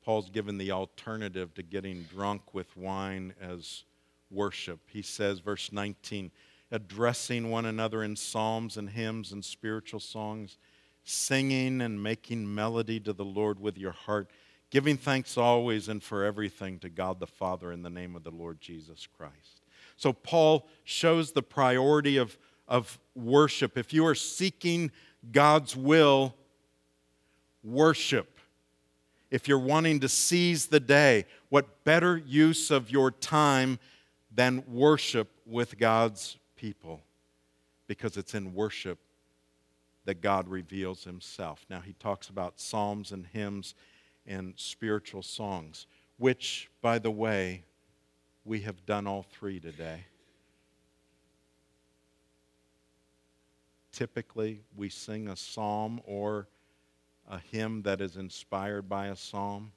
Paul's 0.04 0.30
given 0.30 0.58
the 0.58 0.72
alternative 0.72 1.54
to 1.56 1.63
getting 1.63 2.04
drunk 2.04 2.54
with 2.54 2.76
wine 2.76 3.34
as 3.41 3.84
worship. 4.30 4.80
He 4.88 5.02
says, 5.02 5.39
verse 5.39 5.72
19, 5.72 6.32
addressing 6.74 7.52
one 7.52 7.66
another 7.66 8.04
in 8.04 8.16
psalms 8.16 8.78
and 8.78 8.90
hymns 8.90 9.32
and 9.32 9.46
spiritual 9.46 10.00
songs 10.00 10.58
singing 11.04 11.82
and 11.82 12.02
making 12.02 12.54
melody 12.54 13.00
to 13.00 13.14
the 13.14 13.24
Lord 13.24 13.60
with 13.60 13.78
your 13.78 13.92
heart, 13.92 14.32
giving 14.72 14.98
thanks 14.98 15.38
always 15.38 15.88
and 15.88 16.02
for 16.02 16.24
everything 16.24 16.80
to 16.80 16.90
God 16.90 17.20
the 17.20 17.28
Father 17.28 17.72
in 17.72 17.84
the 17.84 17.92
name 17.92 18.16
of 18.16 18.24
the 18.24 18.32
Lord 18.32 18.60
Jesus 18.60 19.08
Christ. 19.16 19.62
So, 19.98 20.12
Paul 20.14 20.68
shows 20.84 21.32
the 21.32 21.44
priority 21.44 22.18
of, 22.18 22.38
of 22.68 22.98
worship. 23.16 23.78
If 23.78 23.94
you 23.94 24.08
are 24.08 24.16
seeking 24.16 24.90
God's 25.32 25.76
will, 25.76 26.34
worship. 27.64 28.40
If 29.30 29.48
you're 29.48 29.60
wanting 29.60 30.00
to 30.00 30.10
seize 30.10 30.68
the 30.68 30.80
day, 30.80 31.26
what 31.50 31.84
better 31.84 32.18
use 32.18 32.72
of 32.72 32.90
your 32.90 33.12
time 33.12 33.78
than 34.34 34.64
worship 34.68 35.30
with 35.46 35.78
God's 35.78 36.38
people? 36.63 37.02
Because 37.88 38.15
it's 38.15 38.34
in 38.34 38.54
worship 38.54 38.97
that 40.06 40.21
God 40.21 40.47
reveals 40.47 41.04
himself. 41.04 41.65
Now, 41.69 41.82
he 41.82 41.91
talks 41.99 42.30
about 42.30 42.58
psalms 42.58 43.12
and 43.12 43.26
hymns 43.26 43.76
and 44.26 44.54
spiritual 44.56 45.23
songs, 45.23 45.88
which, 46.15 46.69
by 46.82 46.99
the 46.99 47.12
way, 47.12 47.65
we 48.45 48.62
have 48.62 48.86
done 48.86 49.08
all 49.08 49.26
three 49.30 49.60
today. 49.60 50.06
Typically, 53.91 54.62
we 54.78 54.88
sing 54.88 55.28
a 55.28 55.36
psalm 55.36 55.99
or 56.06 56.47
a 57.30 57.39
hymn 57.52 57.82
that 57.82 57.99
is 57.99 58.15
inspired 58.15 58.88
by 58.88 59.08
a 59.08 59.17
psalm. 59.17 59.73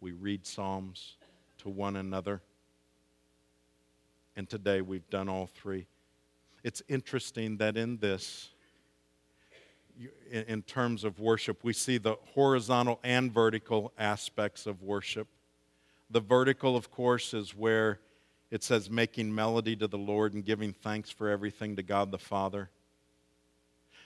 We 0.00 0.12
read 0.12 0.46
psalms 0.46 1.16
to 1.58 1.68
one 1.68 1.96
another. 1.96 2.40
And 4.38 4.48
today 4.48 4.82
we've 4.82 5.10
done 5.10 5.28
all 5.28 5.48
three. 5.52 5.88
It's 6.62 6.80
interesting 6.86 7.56
that 7.56 7.76
in 7.76 7.98
this, 7.98 8.50
in 10.30 10.62
terms 10.62 11.02
of 11.02 11.18
worship. 11.18 11.64
We 11.64 11.72
see 11.72 11.98
the 11.98 12.14
horizontal 12.34 13.00
and 13.02 13.34
vertical 13.34 13.92
aspects 13.98 14.64
of 14.64 14.80
worship. 14.80 15.26
The 16.08 16.20
vertical, 16.20 16.76
of 16.76 16.88
course, 16.88 17.34
is 17.34 17.52
where 17.52 17.98
it 18.52 18.62
says 18.62 18.88
making 18.88 19.34
melody 19.34 19.74
to 19.74 19.88
the 19.88 19.98
Lord 19.98 20.34
and 20.34 20.44
giving 20.44 20.72
thanks 20.72 21.10
for 21.10 21.28
everything 21.28 21.74
to 21.74 21.82
God 21.82 22.12
the 22.12 22.16
Father. 22.16 22.70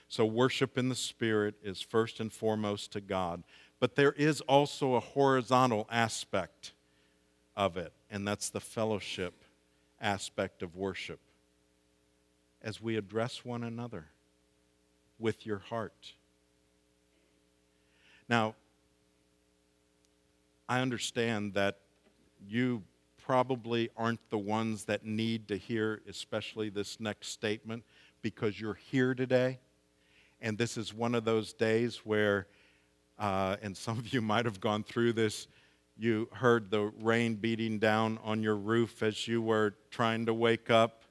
So, 0.07 0.25
worship 0.25 0.79
in 0.79 0.89
the 0.89 0.95
Spirit 0.95 1.53
is 1.61 1.79
first 1.79 2.19
and 2.19 2.33
foremost 2.33 2.91
to 2.93 3.01
God. 3.01 3.43
But 3.79 3.95
there 3.95 4.13
is 4.13 4.41
also 4.41 4.95
a 4.95 4.99
horizontal 4.99 5.87
aspect 5.91 6.71
of 7.55 7.77
it, 7.77 7.93
and 8.09 8.27
that's 8.27 8.49
the 8.49 8.59
fellowship 8.59 9.42
aspect 10.03 10.61
of 10.61 10.75
worship 10.75 11.19
as 12.61 12.81
we 12.81 12.97
address 12.97 13.43
one 13.43 13.63
another 13.63 14.05
with 15.17 15.45
your 15.45 15.59
heart. 15.59 16.13
Now, 18.29 18.55
I 20.69 20.81
understand 20.81 21.53
that 21.55 21.79
you 22.47 22.83
probably 23.25 23.89
aren't 23.95 24.29
the 24.29 24.37
ones 24.37 24.85
that 24.85 25.05
need 25.05 25.47
to 25.47 25.57
hear, 25.57 26.01
especially 26.07 26.69
this 26.69 26.99
next 26.99 27.29
statement, 27.29 27.83
because 28.21 28.59
you're 28.59 28.73
here 28.91 29.13
today. 29.13 29.59
And 30.41 30.57
this 30.57 30.77
is 30.77 30.93
one 30.93 31.15
of 31.15 31.23
those 31.23 31.53
days 31.53 31.97
where, 32.03 32.47
uh, 33.17 33.55
and 33.61 33.75
some 33.75 33.97
of 33.97 34.13
you 34.13 34.21
might 34.33 34.45
have 34.45 34.59
gone 34.59 34.83
through 34.83 35.13
this, 35.13 35.47
you 35.97 36.27
heard 36.33 36.71
the 36.71 36.91
rain 37.01 37.35
beating 37.35 37.79
down 37.79 38.19
on 38.23 38.41
your 38.41 38.55
roof 38.55 39.03
as 39.03 39.27
you 39.27 39.41
were 39.41 39.75
trying 39.91 40.25
to 40.25 40.33
wake 40.33 40.69
up 40.69 41.03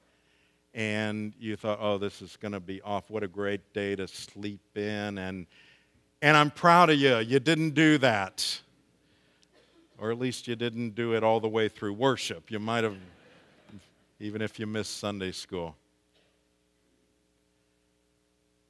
and 0.73 1.33
you 1.39 1.55
thought, 1.55 1.77
oh, 1.81 1.97
this 1.97 2.21
is 2.21 2.35
going 2.37 2.51
to 2.51 2.59
be 2.59 2.81
off. 2.81 3.09
What 3.09 3.23
a 3.23 3.27
great 3.27 3.73
day 3.73 3.95
to 3.95 4.07
sleep 4.07 4.75
in. 4.75 5.17
And, 5.17 5.45
and 6.21 6.35
I'm 6.35 6.51
proud 6.51 6.89
of 6.89 6.97
you. 6.97 7.17
You 7.19 7.39
didn't 7.39 7.71
do 7.71 7.97
that. 7.99 8.59
Or 9.99 10.11
at 10.11 10.19
least 10.19 10.47
you 10.47 10.55
didn't 10.55 10.95
do 10.95 11.13
it 11.13 11.23
all 11.23 11.39
the 11.39 11.47
way 11.47 11.69
through 11.69 11.93
worship. 11.93 12.49
You 12.51 12.59
might 12.59 12.83
have, 12.83 12.97
even 14.19 14.41
if 14.41 14.59
you 14.59 14.65
missed 14.67 14.97
Sunday 14.97 15.31
school. 15.31 15.75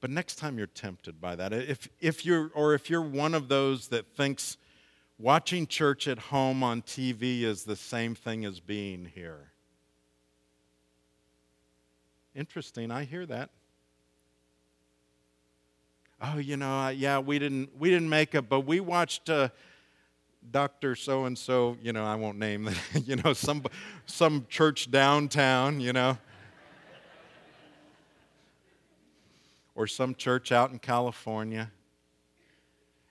But 0.01 0.09
next 0.09 0.35
time 0.35 0.57
you're 0.57 0.67
tempted 0.67 1.21
by 1.21 1.37
that, 1.37 1.53
if, 1.53 1.87
if 2.01 2.25
you're, 2.25 2.51
or 2.53 2.73
if 2.73 2.89
you're 2.89 3.01
one 3.01 3.33
of 3.33 3.47
those 3.47 3.87
that 3.87 4.05
thinks 4.15 4.57
watching 5.23 5.65
church 5.65 6.05
at 6.09 6.19
home 6.19 6.61
on 6.63 6.81
TV 6.81 7.43
is 7.43 7.63
the 7.63 7.77
same 7.77 8.13
thing 8.13 8.43
as 8.43 8.59
being 8.59 9.09
here, 9.15 9.51
interesting. 12.35 12.91
I 12.91 13.05
hear 13.05 13.25
that. 13.27 13.49
Oh, 16.21 16.37
you 16.37 16.57
know, 16.57 16.89
yeah, 16.89 17.19
we 17.19 17.39
didn't 17.39 17.69
we 17.79 17.89
didn't 17.89 18.09
make 18.09 18.35
it, 18.35 18.49
but 18.49 18.61
we 18.61 18.81
watched 18.81 19.29
uh, 19.29 19.47
Doctor 20.51 20.93
So 20.93 21.23
and 21.23 21.37
So. 21.37 21.77
You 21.81 21.93
know, 21.93 22.03
I 22.03 22.15
won't 22.15 22.37
name 22.37 22.67
it. 22.67 22.77
you 23.07 23.15
know, 23.15 23.31
some 23.31 23.63
some 24.05 24.45
church 24.49 24.91
downtown. 24.91 25.79
You 25.79 25.93
know, 25.93 26.17
or 29.73 29.87
some 29.87 30.15
church 30.15 30.51
out 30.51 30.71
in 30.71 30.79
California. 30.79 31.71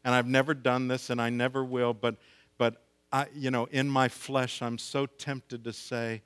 And 0.04 0.14
I've 0.14 0.26
never 0.26 0.54
done 0.54 0.88
this, 0.88 1.10
and 1.10 1.20
I 1.20 1.30
never 1.30 1.64
will. 1.64 1.94
But 1.94 2.16
but 2.58 2.82
I, 3.12 3.26
you 3.34 3.50
know, 3.50 3.66
in 3.66 3.88
my 3.88 4.08
flesh, 4.08 4.62
I'm 4.62 4.78
so 4.78 5.06
tempted 5.06 5.64
to 5.64 5.72
say, 5.72 6.22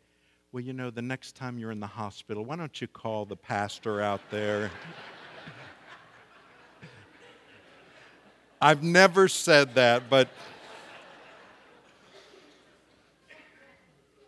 well, 0.52 0.62
you 0.62 0.72
know, 0.72 0.90
the 0.90 1.02
next 1.02 1.34
time 1.34 1.58
you're 1.58 1.72
in 1.72 1.80
the 1.80 1.86
hospital, 1.86 2.44
why 2.44 2.56
don't 2.56 2.80
you 2.80 2.86
call 2.86 3.24
the 3.24 3.36
pastor 3.36 4.00
out 4.00 4.20
there? 4.30 4.70
I've 8.60 8.82
never 8.82 9.28
said 9.28 9.74
that, 9.74 10.08
but 10.08 10.28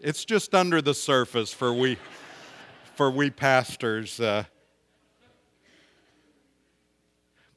it's 0.01 0.25
just 0.25 0.55
under 0.55 0.83
the 0.83 0.95
surface 0.95 1.53
for 1.53 1.73
we, 1.73 1.97
for 2.95 3.11
we 3.11 3.31
pastors. 3.31 4.21
Uh, 4.21 4.45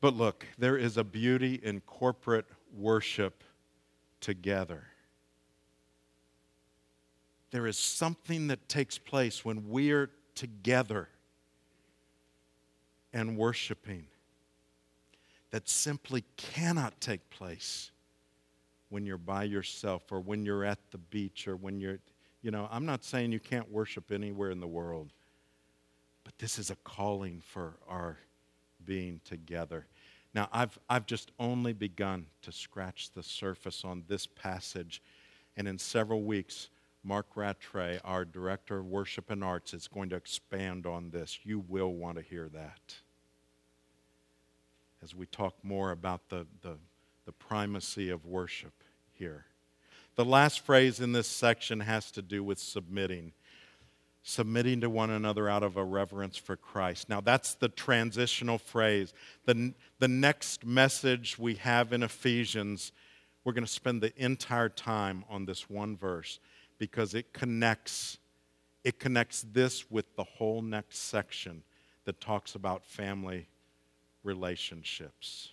but 0.01 0.15
look, 0.15 0.47
there 0.57 0.77
is 0.77 0.97
a 0.97 1.03
beauty 1.03 1.59
in 1.61 1.79
corporate 1.81 2.47
worship 2.75 3.43
together. 4.19 4.83
There 7.51 7.67
is 7.67 7.77
something 7.77 8.47
that 8.47 8.67
takes 8.67 8.97
place 8.97 9.45
when 9.45 9.69
we're 9.69 10.09
together 10.33 11.09
and 13.13 13.37
worshiping 13.37 14.05
that 15.51 15.69
simply 15.69 16.23
cannot 16.37 16.99
take 16.99 17.29
place 17.29 17.91
when 18.89 19.05
you're 19.05 19.17
by 19.17 19.43
yourself 19.43 20.11
or 20.11 20.19
when 20.19 20.45
you're 20.45 20.63
at 20.63 20.79
the 20.91 20.97
beach 20.97 21.47
or 21.47 21.55
when 21.55 21.79
you're, 21.79 21.99
you 22.41 22.51
know, 22.51 22.67
I'm 22.71 22.85
not 22.85 23.03
saying 23.03 23.31
you 23.31 23.39
can't 23.39 23.69
worship 23.69 24.11
anywhere 24.11 24.49
in 24.49 24.59
the 24.59 24.67
world, 24.67 25.11
but 26.23 26.37
this 26.39 26.57
is 26.57 26.71
a 26.71 26.75
calling 26.77 27.41
for 27.45 27.73
our 27.87 28.17
being 28.85 29.21
together. 29.25 29.85
Now, 30.33 30.47
I've, 30.51 30.77
I've 30.89 31.05
just 31.05 31.31
only 31.39 31.73
begun 31.73 32.25
to 32.43 32.51
scratch 32.51 33.11
the 33.13 33.23
surface 33.23 33.83
on 33.83 34.03
this 34.07 34.25
passage, 34.27 35.01
and 35.57 35.67
in 35.67 35.77
several 35.77 36.23
weeks, 36.23 36.69
Mark 37.03 37.27
Rattray, 37.35 37.99
our 38.03 38.23
Director 38.23 38.77
of 38.79 38.85
Worship 38.85 39.29
and 39.29 39.43
Arts, 39.43 39.73
is 39.73 39.87
going 39.87 40.09
to 40.09 40.15
expand 40.15 40.85
on 40.85 41.09
this. 41.09 41.39
You 41.43 41.59
will 41.67 41.93
want 41.93 42.17
to 42.17 42.23
hear 42.23 42.47
that 42.49 42.95
as 45.03 45.15
we 45.15 45.25
talk 45.25 45.55
more 45.63 45.91
about 45.91 46.29
the, 46.29 46.45
the, 46.61 46.77
the 47.25 47.31
primacy 47.31 48.09
of 48.09 48.25
worship 48.25 48.73
here. 49.13 49.45
The 50.15 50.25
last 50.25 50.59
phrase 50.59 50.99
in 50.99 51.13
this 51.13 51.27
section 51.27 51.79
has 51.79 52.11
to 52.11 52.21
do 52.21 52.43
with 52.43 52.59
submitting. 52.59 53.33
Submitting 54.23 54.81
to 54.81 54.89
one 54.89 55.09
another 55.09 55.49
out 55.49 55.63
of 55.63 55.77
a 55.77 55.83
reverence 55.83 56.37
for 56.37 56.55
Christ. 56.55 57.09
Now, 57.09 57.21
that's 57.21 57.55
the 57.55 57.69
transitional 57.69 58.59
phrase. 58.59 59.13
The, 59.45 59.73
the 59.99 60.07
next 60.07 60.65
message 60.65 61.39
we 61.39 61.55
have 61.55 61.91
in 61.91 62.03
Ephesians, 62.03 62.91
we're 63.43 63.53
going 63.53 63.65
to 63.65 63.71
spend 63.71 64.01
the 64.01 64.13
entire 64.23 64.69
time 64.69 65.25
on 65.27 65.45
this 65.45 65.69
one 65.69 65.97
verse 65.97 66.39
because 66.77 67.15
it 67.15 67.33
connects 67.33 68.19
it 68.83 68.99
connects 68.99 69.45
this 69.53 69.91
with 69.91 70.15
the 70.15 70.23
whole 70.23 70.61
next 70.61 70.97
section 70.99 71.63
that 72.05 72.19
talks 72.19 72.55
about 72.55 72.85
family 72.85 73.47
relationships. 74.23 75.49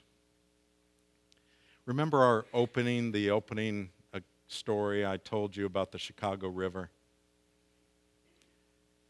Remember 1.84 2.22
our 2.22 2.46
opening, 2.54 3.12
the 3.12 3.30
opening 3.30 3.90
uh, 4.14 4.20
story 4.46 5.06
I 5.06 5.18
told 5.18 5.56
you 5.56 5.66
about 5.66 5.92
the 5.92 5.98
Chicago 5.98 6.48
River? 6.48 6.90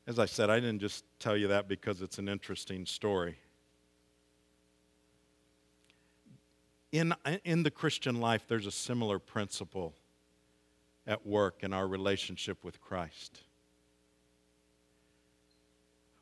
As 0.09 0.19
I 0.19 0.25
said, 0.25 0.49
I 0.49 0.59
didn't 0.59 0.79
just 0.79 1.05
tell 1.19 1.37
you 1.37 1.49
that 1.49 1.69
because 1.69 2.01
it's 2.01 2.17
an 2.17 2.31
interesting 2.31 2.87
story. 2.87 3.37
In, 6.93 7.15
in 7.45 7.63
the 7.63 7.71
Christian 7.71 8.19
life, 8.19 8.45
there's 8.49 8.65
a 8.65 8.71
similar 8.71 9.19
principle 9.19 9.93
at 11.07 11.27
work 11.27 11.59
in 11.61 11.75
our 11.75 11.87
relationship 11.87 12.65
with 12.65 12.81
Christ. 12.81 13.43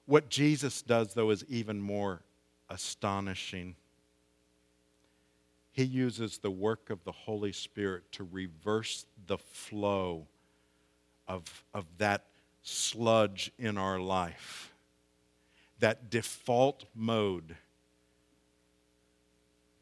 What 0.07 0.31
Jesus 0.31 0.83
does, 0.83 1.15
though, 1.15 1.31
is 1.31 1.45
even 1.49 1.81
more 1.81 2.23
astonishing. 2.69 3.77
He 5.71 5.85
uses 5.85 6.39
the 6.39 6.51
work 6.51 6.91
of 6.91 7.05
the 7.05 7.13
Holy 7.13 7.53
Spirit 7.53 8.11
to 8.13 8.27
reverse 8.33 9.07
the 9.29 9.39
flow 9.39 10.27
of, 11.29 11.45
of 11.73 11.85
that 11.99 12.25
sludge 12.67 13.53
in 13.59 13.79
our 13.79 14.01
life, 14.01 14.73
that 15.79 16.11
default 16.11 16.85
mode 16.95 17.57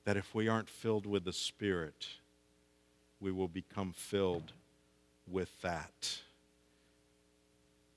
that 0.05 0.19
if 0.19 0.35
we 0.35 0.49
aren't 0.49 0.69
filled 0.69 1.07
with 1.07 1.25
the 1.25 1.33
Spirit, 1.33 2.07
we 3.21 3.33
will 3.33 3.49
become 3.49 3.93
filled 3.93 4.53
with 5.27 5.63
that. 5.63 6.21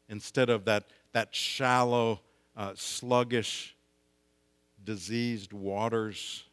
Instead 0.08 0.50
of 0.50 0.64
that, 0.64 0.86
that 1.12 1.36
shallow, 1.36 2.22
uh, 2.56 2.72
sluggish 2.76 3.76
diseased 4.86 5.52
waters 5.52 6.46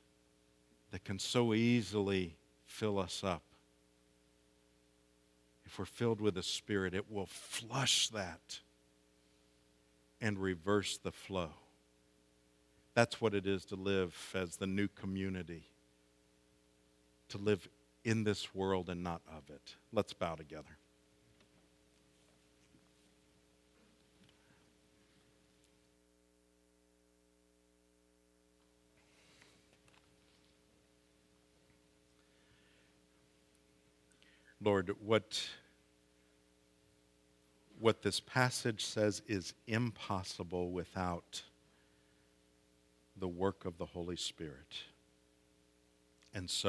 that 0.91 1.05
can 1.05 1.21
so 1.21 1.55
easily 1.55 2.35
fill 2.67 2.99
us 2.99 3.23
up. 3.23 3.43
If 5.75 5.81
we're 5.81 5.87
filled 5.87 6.21
with 6.21 6.35
the 6.35 6.43
Spirit, 6.45 6.95
it 6.95 7.11
will 7.11 7.27
flush 7.27 8.07
that 8.11 8.61
and 10.21 10.39
reverse 10.39 10.99
the 10.99 11.11
flow. 11.11 11.51
That's 12.95 13.21
what 13.21 13.35
it 13.35 13.45
is 13.45 13.65
to 13.65 13.75
live 13.75 14.15
as 14.37 14.55
the 14.55 14.69
new 14.69 14.87
community, 14.87 15.65
to 17.31 17.39
live 17.39 17.69
in 18.05 18.23
this 18.23 18.55
world 18.55 18.89
and 18.89 19.03
not 19.03 19.21
of 19.27 19.51
it. 19.53 19.75
Let's 19.93 20.13
bow 20.13 20.37
together. 20.37 20.79
Lord, 34.61 34.93
what, 35.05 35.45
what 37.79 38.03
this 38.03 38.21
passage 38.21 38.85
says 38.85 39.23
is 39.27 39.55
impossible 39.67 40.71
without 40.71 41.43
the 43.17 43.29
work 43.29 43.65
of 43.65 43.79
the 43.79 43.87
Holy 43.87 44.17
Spirit. 44.17 44.85
And 46.33 46.51
so 46.51 46.63